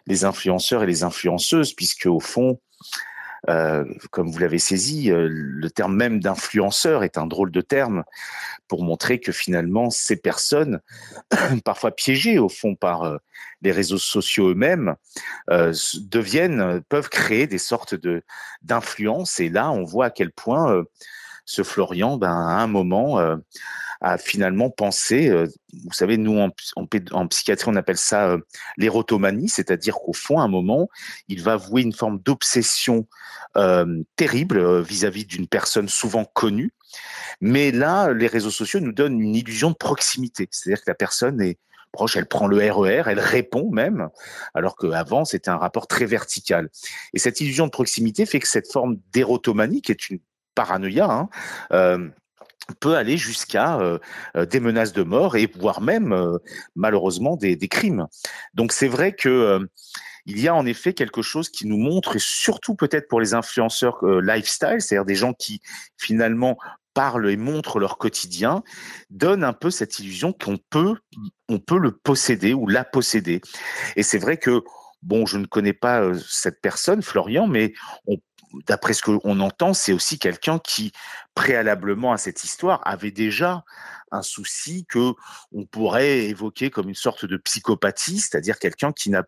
les 0.05 0.23
influenceurs 0.23 0.83
et 0.83 0.85
les 0.85 1.03
influenceuses, 1.03 1.73
puisque 1.73 2.05
au 2.05 2.19
fond, 2.19 2.59
euh, 3.49 3.85
comme 4.11 4.29
vous 4.29 4.37
l'avez 4.39 4.59
saisi, 4.59 5.11
euh, 5.11 5.27
le 5.29 5.69
terme 5.69 5.95
même 5.95 6.19
d'influenceur 6.19 7.03
est 7.03 7.17
un 7.17 7.25
drôle 7.25 7.51
de 7.51 7.61
terme 7.61 8.03
pour 8.67 8.83
montrer 8.83 9.19
que 9.19 9.31
finalement 9.31 9.89
ces 9.89 10.15
personnes, 10.15 10.79
parfois 11.65 11.91
piégées 11.91 12.37
au 12.37 12.49
fond 12.49 12.75
par 12.75 13.03
euh, 13.03 13.17
les 13.63 13.71
réseaux 13.71 13.97
sociaux 13.97 14.49
eux-mêmes, 14.49 14.95
deviennent, 15.49 16.81
peuvent 16.89 17.09
créer 17.09 17.45
des 17.45 17.59
sortes 17.59 17.93
de 17.93 18.23
d'influence. 18.63 19.39
Et 19.39 19.49
là, 19.49 19.71
on 19.71 19.83
voit 19.83 20.05
à 20.05 20.09
quel 20.09 20.31
point 20.31 20.83
ce 21.45 21.63
Florian, 21.63 22.17
ben, 22.17 22.31
à 22.31 22.61
un 22.61 22.67
moment, 22.67 23.19
a 24.01 24.17
finalement 24.17 24.69
pensé, 24.69 25.29
vous 25.29 25.93
savez, 25.93 26.17
nous 26.17 26.39
en, 26.39 26.49
en, 27.11 27.27
psychiatrie, 27.27 27.69
on 27.69 27.75
appelle 27.75 27.97
ça 27.97 28.35
l'érotomanie, 28.77 29.47
c'est-à-dire 29.47 29.95
qu'au 29.95 30.13
fond, 30.13 30.39
à 30.39 30.43
un 30.43 30.47
moment, 30.47 30.89
il 31.27 31.41
va 31.43 31.55
vouer 31.55 31.83
une 31.83 31.93
forme 31.93 32.19
d'obsession 32.19 33.07
euh, 33.57 34.01
terrible 34.15 34.81
vis-à-vis 34.81 35.25
d'une 35.25 35.45
personne 35.45 35.89
souvent 35.89 36.23
connue. 36.23 36.73
Mais 37.41 37.71
là, 37.71 38.13
les 38.13 38.27
réseaux 38.27 38.51
sociaux 38.51 38.79
nous 38.79 38.93
donnent 38.93 39.19
une 39.19 39.35
illusion 39.35 39.71
de 39.71 39.75
proximité, 39.75 40.47
c'est-à-dire 40.51 40.83
que 40.83 40.89
la 40.89 40.95
personne 40.95 41.41
est 41.41 41.57
proche, 41.91 42.15
elle 42.15 42.27
prend 42.27 42.47
le 42.47 42.57
RER, 42.71 43.01
e 43.01 43.03
elle 43.07 43.19
répond 43.19 43.69
même, 43.69 44.07
alors 44.53 44.77
qu'avant, 44.77 45.25
c'était 45.25 45.49
un 45.49 45.57
rapport 45.57 45.87
très 45.87 46.05
vertical. 46.05 46.69
Et 47.13 47.19
cette 47.19 47.41
illusion 47.41 47.65
de 47.65 47.71
proximité 47.71 48.25
fait 48.25 48.39
que 48.39 48.47
cette 48.47 48.71
forme 48.71 48.97
d'érotomanie, 49.11 49.81
qui 49.81 49.91
est 49.91 50.09
une 50.09 50.19
paranoïa, 50.55 51.27
hein, 51.71 52.09
peut 52.79 52.95
aller 52.95 53.17
jusqu'à 53.17 53.79
des 54.35 54.59
menaces 54.59 54.93
de 54.93 55.03
mort 55.03 55.35
et 55.35 55.51
voire 55.59 55.81
même 55.81 56.37
malheureusement 56.75 57.35
des, 57.35 57.57
crimes. 57.67 58.07
Donc 58.53 58.71
c'est 58.71 58.87
vrai 58.87 59.13
que 59.13 59.67
il 60.25 60.39
y 60.39 60.47
a 60.47 60.55
en 60.55 60.65
effet 60.65 60.93
quelque 60.93 61.21
chose 61.21 61.49
qui 61.49 61.65
nous 61.67 61.77
montre, 61.77 62.15
et 62.15 62.19
surtout 62.19 62.75
peut-être 62.75 63.07
pour 63.07 63.19
les 63.19 63.33
influenceurs 63.33 64.05
lifestyle, 64.05 64.77
c'est-à-dire 64.79 65.05
des 65.05 65.15
gens 65.15 65.33
qui 65.33 65.61
finalement 65.97 66.57
parlent 66.93 67.29
et 67.29 67.37
montrent 67.37 67.79
leur 67.79 67.97
quotidien, 67.97 68.63
donnent 69.09 69.43
un 69.43 69.53
peu 69.53 69.71
cette 69.71 69.99
illusion 69.99 70.33
qu'on 70.33 70.57
peut, 70.69 70.95
on 71.49 71.59
peut 71.59 71.79
le 71.79 71.91
posséder 71.91 72.53
ou 72.53 72.67
la 72.67 72.83
posséder. 72.83 73.41
Et 73.95 74.03
c'est 74.03 74.19
vrai 74.19 74.37
que 74.37 74.63
Bon, 75.01 75.25
je 75.25 75.39
ne 75.39 75.47
connais 75.47 75.73
pas 75.73 76.11
cette 76.29 76.61
personne, 76.61 77.01
Florian, 77.01 77.47
mais 77.47 77.73
d'après 78.67 78.93
ce 78.93 79.01
qu'on 79.01 79.39
entend, 79.39 79.73
c'est 79.73 79.93
aussi 79.93 80.19
quelqu'un 80.19 80.59
qui, 80.59 80.91
préalablement 81.35 82.11
à 82.11 82.17
cette 82.17 82.43
histoire, 82.43 82.81
avait 82.85 83.11
déjà 83.11 83.63
un 84.11 84.21
souci 84.21 84.85
que 84.85 85.13
on 85.53 85.65
pourrait 85.65 86.25
évoquer 86.25 86.69
comme 86.69 86.89
une 86.89 86.95
sorte 86.95 87.25
de 87.25 87.37
psychopathie, 87.37 88.19
c'est-à-dire 88.19 88.59
quelqu'un 88.59 88.91
qui 88.91 89.09
n'a 89.09 89.23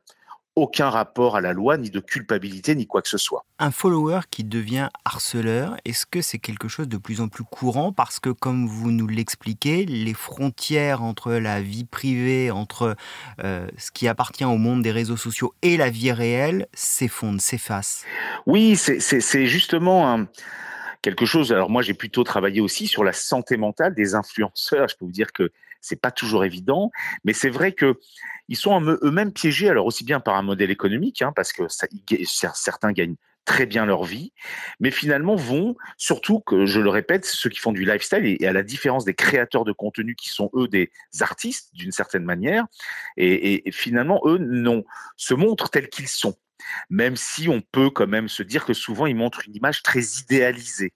aucun 0.55 0.89
rapport 0.89 1.35
à 1.35 1.41
la 1.41 1.53
loi, 1.53 1.77
ni 1.77 1.89
de 1.89 1.99
culpabilité, 1.99 2.75
ni 2.75 2.85
quoi 2.85 3.01
que 3.01 3.09
ce 3.09 3.17
soit. 3.17 3.45
Un 3.59 3.71
follower 3.71 4.21
qui 4.29 4.43
devient 4.43 4.89
harceleur, 5.05 5.77
est-ce 5.85 6.05
que 6.05 6.21
c'est 6.21 6.37
quelque 6.37 6.67
chose 6.67 6.87
de 6.87 6.97
plus 6.97 7.21
en 7.21 7.27
plus 7.27 7.43
courant? 7.43 7.91
Parce 7.91 8.19
que, 8.19 8.29
comme 8.29 8.67
vous 8.67 8.91
nous 8.91 9.07
l'expliquez, 9.07 9.85
les 9.85 10.13
frontières 10.13 11.01
entre 11.01 11.33
la 11.33 11.61
vie 11.61 11.85
privée, 11.85 12.51
entre 12.51 12.95
euh, 13.43 13.67
ce 13.77 13.91
qui 13.91 14.07
appartient 14.07 14.45
au 14.45 14.57
monde 14.57 14.83
des 14.83 14.91
réseaux 14.91 15.17
sociaux 15.17 15.53
et 15.61 15.77
la 15.77 15.89
vie 15.89 16.11
réelle 16.11 16.67
s'effondrent, 16.73 17.41
s'effacent. 17.41 18.05
Oui, 18.45 18.75
c'est 18.75 19.45
justement 19.47 20.25
quelque 21.01 21.25
chose. 21.25 21.51
Alors 21.51 21.69
moi, 21.69 21.81
j'ai 21.81 21.93
plutôt 21.93 22.23
travaillé 22.23 22.61
aussi 22.61 22.87
sur 22.87 23.03
la 23.03 23.13
santé 23.13 23.57
mentale 23.57 23.93
des 23.93 24.15
influenceurs. 24.15 24.87
Je 24.87 24.95
peux 24.97 25.05
vous 25.05 25.11
dire 25.11 25.31
que 25.31 25.51
c'est 25.83 26.01
pas 26.01 26.11
toujours 26.11 26.45
évident, 26.45 26.91
mais 27.25 27.33
c'est 27.33 27.49
vrai 27.49 27.73
que 27.73 27.99
ils 28.47 28.57
sont 28.57 28.81
eux-mêmes 28.81 29.31
piégés, 29.31 29.69
alors 29.69 29.85
aussi 29.85 30.03
bien 30.03 30.19
par 30.19 30.35
un 30.35 30.41
modèle 30.41 30.71
économique, 30.71 31.21
hein, 31.21 31.31
parce 31.35 31.53
que 31.53 31.63
certains 31.67 32.91
gagnent 32.91 33.15
très 33.45 33.65
bien 33.65 33.85
leur 33.85 34.05
vie, 34.05 34.31
mais 34.79 34.91
finalement 34.91 35.35
vont, 35.35 35.75
surtout 35.97 36.39
que 36.39 36.65
je 36.65 36.79
le 36.79 36.89
répète, 36.89 37.25
ceux 37.25 37.49
qui 37.49 37.59
font 37.59 37.73
du 37.73 37.85
lifestyle, 37.85 38.25
et, 38.25 38.47
à 38.47 38.53
la 38.53 38.63
différence 38.63 39.05
des 39.05 39.13
créateurs 39.13 39.65
de 39.65 39.73
contenu 39.73 40.15
qui 40.15 40.29
sont 40.29 40.49
eux 40.55 40.67
des 40.67 40.91
artistes 41.19 41.73
d'une 41.73 41.91
certaine 41.91 42.23
manière, 42.23 42.65
et, 43.17 43.63
finalement 43.71 44.21
eux 44.25 44.37
non, 44.37 44.85
se 45.17 45.33
montrent 45.33 45.69
tels 45.69 45.89
qu'ils 45.89 46.07
sont, 46.07 46.35
même 46.89 47.17
si 47.17 47.49
on 47.49 47.61
peut 47.61 47.89
quand 47.89 48.07
même 48.07 48.29
se 48.29 48.43
dire 48.43 48.65
que 48.65 48.73
souvent 48.73 49.05
ils 49.05 49.15
montrent 49.15 49.45
une 49.45 49.55
image 49.55 49.83
très 49.83 50.03
idéalisée 50.21 50.93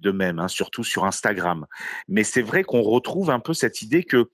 de 0.00 0.10
même, 0.10 0.38
hein, 0.38 0.48
surtout 0.48 0.84
sur 0.84 1.04
Instagram. 1.04 1.66
Mais 2.08 2.24
c'est 2.24 2.42
vrai 2.42 2.64
qu'on 2.64 2.82
retrouve 2.82 3.30
un 3.30 3.40
peu 3.40 3.54
cette 3.54 3.82
idée 3.82 4.04
que 4.04 4.30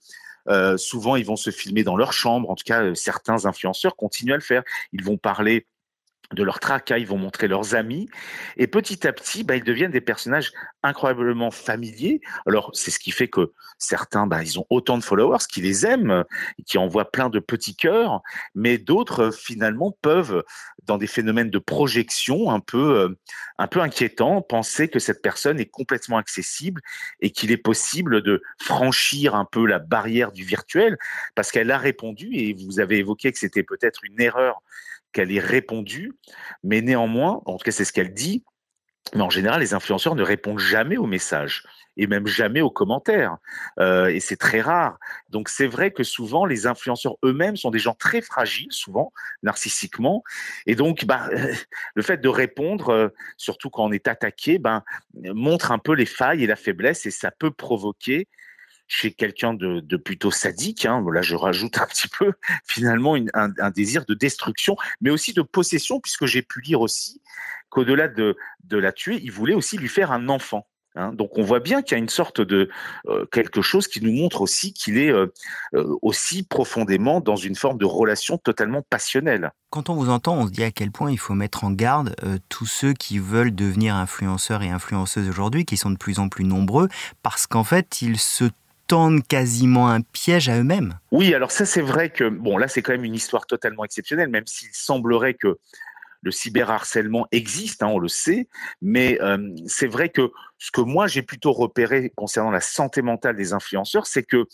euh, 0.48 0.76
souvent, 0.76 1.16
ils 1.16 1.26
vont 1.26 1.36
se 1.36 1.50
filmer 1.50 1.82
dans 1.82 1.96
leur 1.96 2.12
chambre. 2.12 2.50
En 2.50 2.54
tout 2.54 2.64
cas, 2.64 2.82
euh, 2.82 2.94
certains 2.94 3.46
influenceurs 3.46 3.96
continuent 3.96 4.32
à 4.32 4.36
le 4.36 4.42
faire. 4.42 4.62
Ils 4.92 5.04
vont 5.04 5.16
parler 5.16 5.66
de 6.32 6.42
leur 6.42 6.60
tracas, 6.60 6.98
ils 6.98 7.06
vont 7.06 7.18
montrer 7.18 7.48
leurs 7.48 7.74
amis, 7.74 8.08
et 8.56 8.66
petit 8.66 9.06
à 9.06 9.12
petit, 9.12 9.44
bah, 9.44 9.56
ils 9.56 9.64
deviennent 9.64 9.90
des 9.90 10.00
personnages 10.00 10.52
incroyablement 10.82 11.50
familiers. 11.50 12.20
Alors, 12.46 12.70
c'est 12.74 12.90
ce 12.90 12.98
qui 12.98 13.10
fait 13.10 13.28
que 13.28 13.52
certains, 13.78 14.26
bah, 14.26 14.42
ils 14.42 14.58
ont 14.58 14.66
autant 14.70 14.98
de 14.98 15.04
followers 15.04 15.46
qui 15.48 15.60
les 15.60 15.86
aiment, 15.86 16.24
qui 16.66 16.78
envoient 16.78 17.10
plein 17.10 17.28
de 17.28 17.38
petits 17.38 17.76
cœurs, 17.76 18.22
mais 18.54 18.78
d'autres, 18.78 19.30
finalement, 19.30 19.96
peuvent, 20.02 20.42
dans 20.84 20.98
des 20.98 21.06
phénomènes 21.06 21.50
de 21.50 21.58
projection 21.58 22.50
un 22.50 22.60
peu, 22.60 22.98
euh, 22.98 23.18
un 23.58 23.66
peu 23.66 23.80
inquiétants, 23.80 24.42
penser 24.42 24.88
que 24.88 24.98
cette 24.98 25.22
personne 25.22 25.60
est 25.60 25.66
complètement 25.66 26.18
accessible 26.18 26.80
et 27.20 27.30
qu'il 27.30 27.50
est 27.50 27.56
possible 27.56 28.22
de 28.22 28.42
franchir 28.60 29.34
un 29.34 29.44
peu 29.44 29.66
la 29.66 29.78
barrière 29.78 30.32
du 30.32 30.44
virtuel, 30.44 30.96
parce 31.34 31.50
qu'elle 31.50 31.70
a 31.70 31.78
répondu, 31.78 32.30
et 32.32 32.54
vous 32.54 32.80
avez 32.80 32.98
évoqué 32.98 33.32
que 33.32 33.38
c'était 33.38 33.62
peut-être 33.62 34.04
une 34.04 34.20
erreur 34.20 34.62
qu'elle 35.16 35.32
ait 35.32 35.40
répondu, 35.40 36.12
mais 36.62 36.82
néanmoins, 36.82 37.40
en 37.46 37.56
tout 37.56 37.64
cas 37.64 37.70
c'est 37.70 37.86
ce 37.86 37.92
qu'elle 37.92 38.12
dit, 38.12 38.44
mais 39.14 39.22
en 39.22 39.30
général, 39.30 39.60
les 39.60 39.72
influenceurs 39.72 40.14
ne 40.14 40.22
répondent 40.22 40.58
jamais 40.58 40.98
aux 40.98 41.06
messages 41.06 41.62
et 41.96 42.06
même 42.06 42.26
jamais 42.26 42.60
aux 42.60 42.70
commentaires. 42.70 43.36
Euh, 43.78 44.08
et 44.08 44.20
c'est 44.20 44.36
très 44.36 44.60
rare. 44.60 44.98
Donc 45.30 45.48
c'est 45.48 45.68
vrai 45.68 45.90
que 45.90 46.02
souvent, 46.02 46.44
les 46.44 46.66
influenceurs 46.66 47.16
eux-mêmes 47.24 47.56
sont 47.56 47.70
des 47.70 47.78
gens 47.78 47.94
très 47.94 48.20
fragiles, 48.20 48.72
souvent 48.72 49.12
narcissiquement. 49.42 50.22
Et 50.66 50.74
donc, 50.74 51.06
bah, 51.06 51.30
le 51.94 52.02
fait 52.02 52.18
de 52.18 52.28
répondre, 52.28 52.90
euh, 52.90 53.08
surtout 53.38 53.70
quand 53.70 53.84
on 53.84 53.92
est 53.92 54.08
attaqué, 54.08 54.58
ben, 54.58 54.82
montre 55.14 55.72
un 55.72 55.78
peu 55.78 55.94
les 55.94 56.04
failles 56.04 56.44
et 56.44 56.46
la 56.46 56.56
faiblesse 56.56 57.06
et 57.06 57.10
ça 57.10 57.30
peut 57.30 57.52
provoquer 57.52 58.28
chez 58.86 59.12
quelqu'un 59.12 59.54
de, 59.54 59.96
plutôt 59.96 60.30
sadique, 60.30 60.86
hein, 60.86 61.04
là 61.12 61.22
je 61.22 61.34
rajoute 61.34 61.78
un 61.78 61.86
petit 61.86 62.08
peu 62.08 62.32
finalement 62.64 63.16
un, 63.34 63.50
un, 63.58 63.70
désir 63.70 64.04
de 64.06 64.14
destruction, 64.14 64.76
mais 65.00 65.10
aussi 65.10 65.32
de 65.32 65.42
possession, 65.42 66.00
puisque 66.00 66.26
j'ai 66.26 66.42
pu 66.42 66.60
lire 66.60 66.80
aussi 66.80 67.20
qu'au-delà 67.68 68.08
de, 68.08 68.36
de 68.64 68.78
la 68.78 68.92
tuer, 68.92 69.20
il 69.22 69.32
voulait 69.32 69.54
aussi 69.54 69.76
lui 69.76 69.88
faire 69.88 70.12
un 70.12 70.28
enfant. 70.28 70.66
Hein. 70.96 71.12
Donc 71.12 71.36
on 71.36 71.42
voit 71.42 71.60
bien 71.60 71.82
qu'il 71.82 71.92
y 71.92 72.00
a 72.00 72.02
une 72.02 72.08
sorte 72.08 72.40
de 72.40 72.70
euh, 73.08 73.26
quelque 73.26 73.62
chose 73.62 73.86
qui 73.86 74.02
nous 74.02 74.12
montre 74.12 74.40
aussi 74.40 74.72
qu'il 74.72 74.98
est 74.98 75.10
euh, 75.10 75.32
euh, 75.74 75.96
aussi 76.02 76.42
profondément 76.42 77.20
dans 77.20 77.36
une 77.36 77.54
forme 77.54 77.78
de 77.78 77.84
relation 77.84 78.38
totalement 78.38 78.82
passionnelle. 78.88 79.52
Quand 79.70 79.90
on 79.90 79.94
vous 79.94 80.08
entend, 80.08 80.36
on 80.38 80.46
se 80.46 80.52
dit 80.52 80.64
à 80.64 80.70
quel 80.70 80.90
point 80.90 81.10
il 81.10 81.18
faut 81.18 81.34
mettre 81.34 81.64
en 81.64 81.70
garde 81.70 82.16
tous 82.48 82.66
ceux 82.66 82.94
qui 82.94 83.18
veulent 83.18 83.54
devenir 83.54 83.94
influenceurs 83.94 84.62
et 84.62 84.70
influenceuses 84.70 85.28
aujourd'hui, 85.28 85.64
qui 85.64 85.76
sont 85.76 85.90
de 85.90 85.98
plus 85.98 86.18
en 86.18 86.28
plus 86.28 86.44
nombreux, 86.44 86.88
parce 87.22 87.46
qu'en 87.46 87.64
fait 87.64 88.00
ils 88.00 88.18
se 88.18 88.44
tendent 88.86 89.26
quasiment 89.26 89.88
un 89.88 90.00
piège 90.00 90.48
à 90.48 90.58
eux-mêmes. 90.58 90.98
Oui, 91.10 91.34
alors 91.34 91.50
ça 91.50 91.64
c'est 91.64 91.80
vrai 91.82 92.10
que, 92.10 92.28
bon 92.28 92.56
là 92.58 92.68
c'est 92.68 92.82
quand 92.82 92.92
même 92.92 93.04
une 93.04 93.14
histoire 93.14 93.46
totalement 93.46 93.84
exceptionnelle, 93.84 94.28
même 94.28 94.46
s'il 94.46 94.68
semblerait 94.72 95.34
que 95.34 95.58
le 96.22 96.30
cyberharcèlement 96.32 97.26
existe, 97.30 97.82
hein, 97.82 97.88
on 97.88 97.98
le 97.98 98.08
sait, 98.08 98.48
mais 98.82 99.20
euh, 99.20 99.54
c'est 99.66 99.86
vrai 99.86 100.08
que 100.08 100.32
ce 100.58 100.70
que 100.70 100.80
moi 100.80 101.06
j'ai 101.06 101.22
plutôt 101.22 101.52
repéré 101.52 102.12
concernant 102.16 102.50
la 102.50 102.60
santé 102.60 103.02
mentale 103.02 103.36
des 103.36 103.52
influenceurs, 103.52 104.06
c'est 104.06 104.24
que 104.24 104.46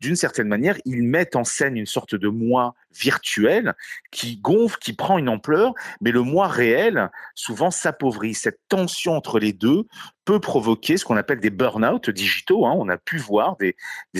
d'une 0.00 0.16
certaine 0.16 0.48
manière, 0.48 0.76
ils 0.84 1.02
mettent 1.02 1.36
en 1.36 1.44
scène 1.44 1.76
une 1.76 1.86
sorte 1.86 2.14
de 2.14 2.28
moi 2.28 2.74
virtuel 2.96 3.74
qui 4.10 4.36
gonfle, 4.36 4.78
qui 4.78 4.92
prend 4.92 5.18
une 5.18 5.28
ampleur, 5.28 5.74
mais 6.00 6.12
le 6.12 6.22
moi 6.22 6.48
réel, 6.48 7.10
souvent, 7.34 7.70
s'appauvrit. 7.70 8.34
Cette 8.34 8.60
tension 8.68 9.16
entre 9.16 9.38
les 9.38 9.52
deux 9.52 9.84
peut 10.24 10.40
provoquer 10.40 10.96
ce 10.96 11.04
qu'on 11.04 11.16
appelle 11.16 11.40
des 11.40 11.50
burn-out 11.50 12.10
digitaux. 12.10 12.66
Hein. 12.66 12.74
On 12.76 12.88
a 12.88 12.96
pu 12.96 13.18
voir 13.18 13.56
des, 13.56 13.76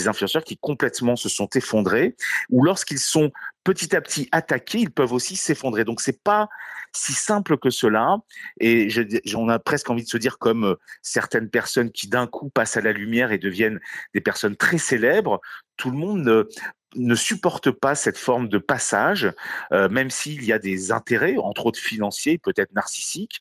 influenceurs 0.06 0.44
qui 0.44 0.58
complètement 0.58 1.16
se 1.16 1.28
sont 1.28 1.48
effondrés, 1.54 2.16
ou 2.50 2.64
lorsqu'ils 2.64 2.98
sont 2.98 3.30
petit 3.62 3.96
à 3.96 4.00
petit 4.00 4.28
attaqués, 4.32 4.78
ils 4.78 4.90
peuvent 4.90 5.12
aussi 5.12 5.36
s'effondrer. 5.36 5.84
Donc 5.84 6.00
c'est 6.00 6.22
pas 6.22 6.48
si 6.94 7.12
simple 7.12 7.58
que 7.58 7.70
cela. 7.70 8.18
Et 8.60 8.88
on 9.34 9.48
a 9.48 9.58
presque 9.58 9.90
envie 9.90 10.04
de 10.04 10.08
se 10.08 10.16
dire 10.16 10.38
comme 10.38 10.64
euh, 10.64 10.74
certaines 11.02 11.50
personnes 11.50 11.90
qui 11.90 12.08
d'un 12.08 12.26
coup 12.26 12.50
passent 12.50 12.76
à 12.76 12.80
la 12.80 12.92
lumière 12.92 13.32
et 13.32 13.38
deviennent 13.38 13.80
des 14.14 14.20
personnes 14.20 14.56
très 14.56 14.78
célèbres. 14.78 15.40
Tout 15.76 15.90
le 15.90 15.96
monde 15.96 16.48
ne, 16.96 17.14
supporte 17.14 17.70
pas 17.70 17.94
cette 17.94 18.18
forme 18.18 18.48
de 18.48 18.58
passage, 18.58 19.30
euh, 19.72 19.88
même 19.88 20.10
s'il 20.10 20.44
y 20.44 20.52
a 20.52 20.58
des 20.58 20.92
intérêts, 20.92 21.36
entre 21.36 21.66
autres 21.66 21.78
financiers, 21.78 22.38
peut-être 22.38 22.72
narcissiques. 22.72 23.40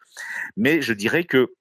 Mais 0.57 0.81
je 0.81 0.93
dirais 0.93 1.24
que 1.24 1.51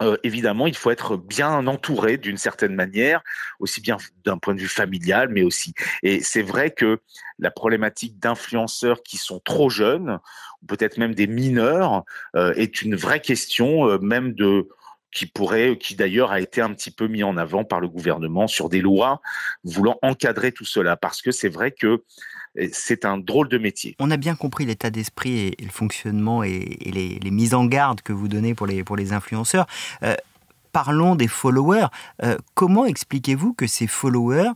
euh, 0.00 0.16
évidemment, 0.22 0.68
il 0.68 0.76
faut 0.76 0.92
être 0.92 1.16
bien 1.16 1.66
entouré 1.66 2.18
d'une 2.18 2.36
certaine 2.36 2.74
manière, 2.74 3.20
aussi 3.58 3.80
bien 3.80 3.96
d'un 4.24 4.38
point 4.38 4.54
de 4.54 4.60
vue 4.60 4.68
familial, 4.68 5.28
mais 5.28 5.42
aussi. 5.42 5.74
Et 6.04 6.20
c'est 6.20 6.42
vrai 6.42 6.70
que 6.70 7.00
la 7.40 7.50
problématique 7.50 8.18
d'influenceurs 8.20 9.02
qui 9.02 9.16
sont 9.16 9.40
trop 9.40 9.70
jeunes, 9.70 10.20
ou 10.62 10.66
peut-être 10.66 10.98
même 10.98 11.16
des 11.16 11.26
mineurs, 11.26 12.04
euh, 12.36 12.54
est 12.54 12.82
une 12.82 12.94
vraie 12.94 13.20
question, 13.20 13.98
même 13.98 14.34
de 14.34 14.68
qui 15.12 15.26
pourrait, 15.26 15.78
qui 15.78 15.94
d'ailleurs 15.94 16.30
a 16.32 16.40
été 16.40 16.60
un 16.60 16.72
petit 16.72 16.90
peu 16.90 17.08
mis 17.08 17.22
en 17.22 17.36
avant 17.36 17.64
par 17.64 17.80
le 17.80 17.88
gouvernement 17.88 18.46
sur 18.46 18.68
des 18.68 18.80
lois 18.80 19.20
voulant 19.64 19.98
encadrer 20.02 20.52
tout 20.52 20.64
cela, 20.64 20.96
parce 20.96 21.22
que 21.22 21.30
c'est 21.30 21.48
vrai 21.48 21.72
que 21.72 22.02
c'est 22.72 23.04
un 23.04 23.18
drôle 23.18 23.48
de 23.48 23.58
métier. 23.58 23.94
On 23.98 24.10
a 24.10 24.16
bien 24.16 24.34
compris 24.34 24.66
l'état 24.66 24.90
d'esprit 24.90 25.54
et, 25.58 25.64
le 25.64 25.70
fonctionnement 25.70 26.42
et, 26.42 26.60
les, 27.22 27.30
mises 27.30 27.54
en 27.54 27.64
garde 27.66 28.02
que 28.02 28.12
vous 28.12 28.28
donnez 28.28 28.54
pour 28.54 28.66
les, 28.66 28.84
pour 28.84 28.96
les 28.96 29.12
influenceurs. 29.12 29.66
Euh, 30.02 30.14
parlons 30.72 31.14
des 31.14 31.28
followers. 31.28 31.86
Euh, 32.22 32.36
comment 32.54 32.84
expliquez-vous 32.86 33.52
que 33.54 33.66
ces 33.66 33.86
followers 33.86 34.50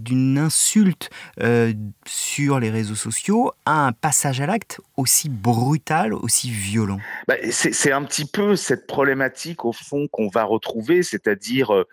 d'une 0.00 0.38
insulte 0.38 1.10
euh, 1.40 1.72
sur 2.04 2.58
les 2.58 2.70
réseaux 2.70 2.96
sociaux 2.96 3.52
à 3.64 3.86
un 3.86 3.92
passage 3.92 4.40
à 4.40 4.46
l'acte 4.46 4.80
aussi 4.96 5.28
brutal, 5.28 6.12
aussi 6.12 6.50
violent 6.50 6.98
bah, 7.28 7.36
C'est 7.50 7.92
un 7.92 8.02
petit 8.02 8.24
peu 8.24 8.56
cette 8.56 8.86
problématique 8.86 9.64
au 9.64 9.72
fond 9.72 10.08
qu'on 10.08 10.28
va 10.28 10.42
retrouver, 10.42 11.02
c'est-à-dire 11.02 11.84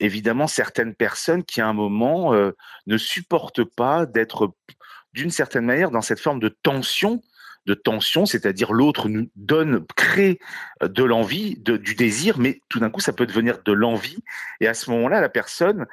évidemment 0.00 0.46
certaines 0.46 0.94
personnes 0.94 1.44
qui 1.44 1.60
à 1.60 1.66
un 1.66 1.72
moment 1.72 2.34
euh, 2.34 2.52
ne 2.86 2.98
supportent 2.98 3.64
pas 3.64 4.04
d'être 4.04 4.52
d'une 5.14 5.30
certaine 5.30 5.64
manière 5.64 5.90
dans 5.90 6.02
cette 6.02 6.20
forme 6.20 6.40
de 6.40 6.48
tension 6.48 7.22
de 7.66 7.72
tension, 7.72 8.26
c'est-à-dire 8.26 8.72
l'autre 8.74 9.08
nous 9.08 9.30
donne, 9.36 9.86
crée 9.96 10.38
de 10.82 11.02
l'envie, 11.02 11.56
du 11.56 11.94
désir, 11.94 12.38
mais 12.38 12.60
tout 12.68 12.78
d'un 12.78 12.90
coup, 12.90 13.00
ça 13.00 13.14
peut 13.14 13.24
devenir 13.24 13.58
de 13.64 13.72
l'envie. 13.72 14.18
Et 14.60 14.68
à 14.68 14.74
ce 14.74 14.90
moment-là, 14.90 15.22
la 15.22 15.30
personne, 15.30 15.86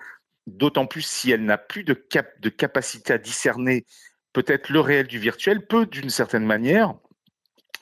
d'autant 0.47 0.85
plus 0.85 1.01
si 1.01 1.31
elle 1.31 1.45
n'a 1.45 1.57
plus 1.57 1.83
de, 1.83 1.93
cap 1.93 2.39
de 2.39 2.49
capacité 2.49 3.13
à 3.13 3.17
discerner 3.17 3.85
peut-être 4.33 4.69
le 4.69 4.79
réel 4.79 5.07
du 5.07 5.19
virtuel, 5.19 5.65
peut 5.65 5.85
d'une 5.85 6.09
certaine 6.09 6.45
manière 6.45 6.93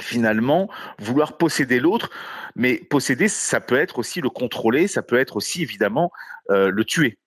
finalement 0.01 0.69
vouloir 0.97 1.37
posséder 1.37 1.79
l'autre, 1.79 2.09
mais 2.55 2.75
posséder, 2.75 3.27
ça 3.27 3.59
peut 3.59 3.77
être 3.77 3.99
aussi 3.99 4.21
le 4.21 4.29
contrôler, 4.29 4.87
ça 4.87 5.01
peut 5.01 5.19
être 5.19 5.35
aussi 5.35 5.61
évidemment 5.61 6.11
euh, 6.49 6.71
le 6.71 6.85
tuer. 6.85 7.17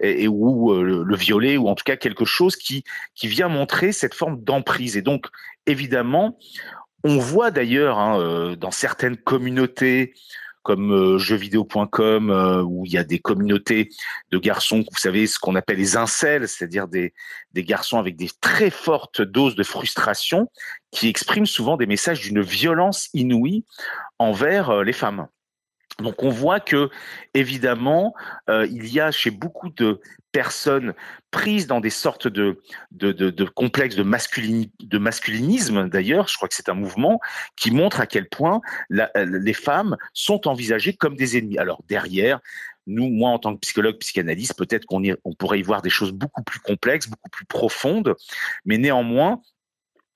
Et, 0.00 0.28
ou 0.28 0.70
euh, 0.72 1.02
le, 1.02 1.16
violer 1.16 1.56
ou 1.56 1.66
en 1.66 1.74
tout 1.74 1.84
cas 1.84 1.96
quelque 1.96 2.26
chose 2.26 2.56
qui 2.56 2.84
qui 3.14 3.26
vient 3.26 3.48
montrer 3.48 3.92
cette 3.92 4.12
forme 4.12 4.42
d'emprise 4.44 4.98
et 4.98 5.02
donc 5.02 5.28
évidemment 5.64 6.38
on 7.04 7.16
voit 7.16 7.50
d'ailleurs 7.50 7.98
hein, 7.98 8.20
euh, 8.20 8.54
dans 8.54 8.70
certaines 8.70 9.16
communautés 9.16 10.12
comme 10.62 10.92
euh, 10.92 11.18
jeuxvideo.com 11.18 12.30
euh, 12.30 12.62
où 12.62 12.86
il 12.86 12.92
y 12.92 12.98
a 12.98 13.04
des 13.04 13.18
communautés 13.18 13.88
de 14.30 14.38
garçons, 14.38 14.84
vous 14.90 14.98
savez 14.98 15.26
ce 15.26 15.38
qu'on 15.38 15.54
appelle 15.54 15.78
les 15.78 15.96
incels, 15.96 16.48
c'est-à-dire 16.48 16.88
des, 16.88 17.12
des 17.52 17.64
garçons 17.64 17.98
avec 17.98 18.16
des 18.16 18.30
très 18.40 18.70
fortes 18.70 19.22
doses 19.22 19.56
de 19.56 19.62
frustration 19.62 20.50
qui 20.90 21.08
expriment 21.08 21.46
souvent 21.46 21.76
des 21.76 21.86
messages 21.86 22.20
d'une 22.20 22.42
violence 22.42 23.08
inouïe 23.14 23.64
envers 24.18 24.70
euh, 24.70 24.84
les 24.84 24.92
femmes. 24.92 25.26
Donc 26.00 26.22
on 26.22 26.30
voit 26.30 26.60
que 26.60 26.90
évidemment 27.34 28.14
euh, 28.48 28.66
il 28.70 28.92
y 28.92 29.00
a 29.00 29.10
chez 29.10 29.30
beaucoup 29.30 29.68
de 29.70 30.00
personnes 30.32 30.94
prises 31.30 31.66
dans 31.66 31.80
des 31.80 31.90
sortes 31.90 32.26
de, 32.26 32.62
de, 32.90 33.12
de, 33.12 33.44
complexes 33.44 33.96
de, 33.96 34.02
de 34.02 34.98
masculinisme 34.98 35.88
d'ailleurs, 35.88 36.28
je 36.28 36.36
crois 36.36 36.48
que 36.48 36.54
c'est 36.54 36.70
un 36.70 36.74
mouvement 36.74 37.20
qui 37.56 37.70
montre 37.70 38.00
à 38.00 38.06
quel 38.06 38.28
point 38.28 38.62
la, 38.88 39.10
les 39.14 39.52
femmes 39.52 39.96
sont 40.14 40.48
envisagées 40.48 40.94
comme 40.94 41.16
des 41.16 41.36
ennemis. 41.36 41.58
Alors 41.58 41.82
derrière, 41.88 42.40
nous, 42.86 43.08
moi 43.08 43.30
en 43.30 43.38
tant 43.38 43.54
que 43.54 43.60
psychologue, 43.60 43.98
psychanalyste, 43.98 44.56
peut-être 44.56 44.86
qu'on 44.86 45.02
on 45.24 45.34
pourrait 45.34 45.60
y 45.60 45.62
voir 45.62 45.82
des 45.82 45.90
choses 45.90 46.12
beaucoup 46.12 46.42
plus 46.42 46.60
complexes, 46.60 47.08
beaucoup 47.08 47.30
plus 47.30 47.44
profondes, 47.44 48.14
mais 48.64 48.78
néanmoins, 48.78 49.40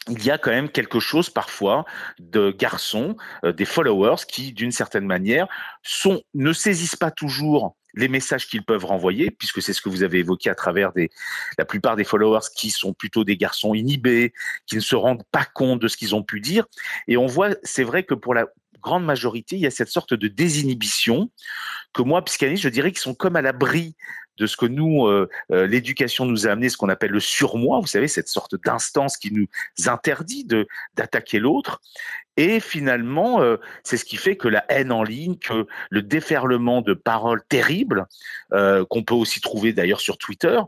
il 0.09 0.25
y 0.25 0.31
a 0.31 0.39
quand 0.39 0.51
même 0.51 0.69
quelque 0.69 1.01
chose 1.01 1.31
parfois 1.31 1.85
de 2.19 2.51
garçons, 2.51 3.17
euh, 3.45 3.53
des 3.53 3.65
followers 3.65 4.25
qui, 4.29 4.53
d'une 4.53 4.73
certaine 4.73 5.07
manière, 5.07 5.49
ne 6.35 6.53
saisissent 6.53 6.97
pas 6.97 7.11
toujours 7.11 7.77
les 7.95 8.09
messages 8.09 8.47
qu'ils 8.47 8.63
peuvent 8.63 8.85
renvoyer, 8.85 9.31
puisque 9.31 9.63
c'est 9.63 9.73
ce 9.73 9.81
que 9.81 9.89
vous 9.89 10.03
avez 10.03 10.19
évoqué 10.19 10.51
à 10.51 10.55
travers 10.55 10.93
la 11.59 11.65
plupart 11.65 11.97
des 11.97 12.05
followers 12.05 12.47
qui 12.55 12.71
sont 12.71 12.93
plutôt 12.93 13.25
des 13.25 13.37
garçons 13.37 13.75
inhibés, 13.75 14.33
qui 14.67 14.77
ne 14.77 14.81
se 14.81 14.95
rendent 14.95 15.25
pas 15.33 15.47
compte 15.47 15.81
de 15.81 15.89
ce 15.89 15.97
qu'ils 15.97 16.15
ont 16.15 16.23
pu 16.23 16.41
dire. 16.41 16.67
Et 17.09 17.17
on 17.17 17.27
voit, 17.27 17.51
c'est 17.63 17.85
vrai 17.85 18.05
que 18.05 18.15
pour 18.15 18.35
la 18.35 18.47
grande 18.83 19.05
majorité, 19.05 19.57
il 19.57 19.63
y 19.63 19.67
a 19.67 19.71
cette 19.71 19.89
sorte 19.89 20.13
de 20.13 20.29
désinhibition 20.29 21.31
que 21.95 22.03
moi, 22.03 22.23
psychanalyste, 22.25 22.63
je 22.63 22.69
dirais 22.69 22.93
qu'ils 22.93 23.01
sont 23.01 23.15
comme 23.15 23.35
à 23.35 23.43
l'abri 23.43 23.97
de 24.39 24.47
ce 24.47 24.57
que 24.57 24.67
nous, 24.67 25.07
euh, 25.07 25.29
euh, 25.53 25.67
l'éducation 25.67 26.27
nous 26.27 26.47
a 26.47 26.51
amené, 26.51 26.69
ce 26.69 26.77
qu'on 26.77 26.89
appelle 26.89 27.11
le 27.11 27.21
surmoi, 27.21 27.81
vous 27.81 27.87
savez, 27.87 28.09
cette 28.09 28.29
sorte 28.29 28.55
d'instance 28.63 29.17
qui 29.17 29.33
nous 29.33 29.47
interdit 29.87 30.47
d'attaquer 30.95 31.39
l'autre. 31.39 31.81
Et 32.37 32.61
finalement, 32.61 33.41
euh, 33.41 33.57
c'est 33.83 33.97
ce 33.97 34.05
qui 34.05 34.17
fait 34.17 34.37
que 34.37 34.49
la 34.49 34.65
haine 34.69 34.93
en 34.93 35.03
ligne, 35.03 35.37
que 35.37 35.67
le 35.91 36.03
déferlement 36.03 36.83
de 36.83 36.95
paroles 36.95 37.43
terribles, 37.49 38.07
qu'on 38.51 39.03
peut 39.03 39.15
aussi 39.15 39.41
trouver 39.41 39.73
d'ailleurs 39.73 40.01
sur 40.01 40.19
Twitter, 40.19 40.61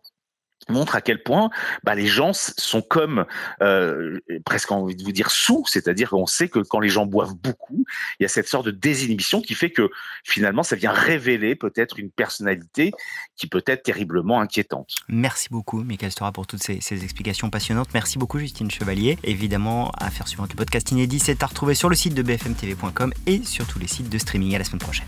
montre 0.70 0.96
à 0.96 1.00
quel 1.00 1.22
point 1.22 1.50
bah, 1.84 1.94
les 1.94 2.06
gens 2.06 2.32
sont 2.32 2.82
comme 2.82 3.24
euh, 3.62 4.18
presque 4.44 4.70
envie 4.70 4.96
de 4.96 5.02
vous 5.02 5.12
dire 5.12 5.30
sous, 5.30 5.64
c'est-à-dire 5.66 6.10
qu'on 6.10 6.26
sait 6.26 6.48
que 6.48 6.60
quand 6.60 6.80
les 6.80 6.88
gens 6.88 7.06
boivent 7.06 7.34
beaucoup, 7.34 7.84
il 8.18 8.22
y 8.22 8.26
a 8.26 8.28
cette 8.28 8.48
sorte 8.48 8.66
de 8.66 8.70
désinhibition 8.70 9.40
qui 9.40 9.54
fait 9.54 9.70
que 9.70 9.90
finalement 10.24 10.62
ça 10.62 10.76
vient 10.76 10.92
révéler 10.92 11.54
peut-être 11.54 11.98
une 11.98 12.10
personnalité 12.10 12.92
qui 13.36 13.46
peut 13.46 13.62
être 13.66 13.82
terriblement 13.82 14.40
inquiétante. 14.40 14.96
Merci 15.08 15.48
beaucoup 15.50 15.82
Michael 15.82 16.10
Stora 16.10 16.32
pour 16.32 16.46
toutes 16.46 16.62
ces, 16.62 16.78
explications 17.04 17.50
passionnantes. 17.50 17.88
Merci 17.94 18.18
beaucoup 18.18 18.38
Justine 18.38 18.70
Chevalier. 18.70 19.18
Évidemment, 19.24 19.90
à 19.98 20.10
faire 20.10 20.26
suivant 20.28 20.46
le 20.48 20.54
podcast 20.56 20.90
inédit, 20.90 21.18
c'est 21.18 21.42
à 21.42 21.46
retrouver 21.46 21.74
sur 21.74 21.88
le 21.88 21.94
site 21.94 22.14
de 22.14 22.22
bfmtv.com 22.22 23.12
et 23.26 23.42
sur 23.44 23.66
tous 23.66 23.78
les 23.78 23.88
sites 23.88 24.08
de 24.08 24.18
streaming. 24.18 24.54
À 24.54 24.58
la 24.58 24.64
semaine 24.64 24.80
prochaine. 24.80 25.06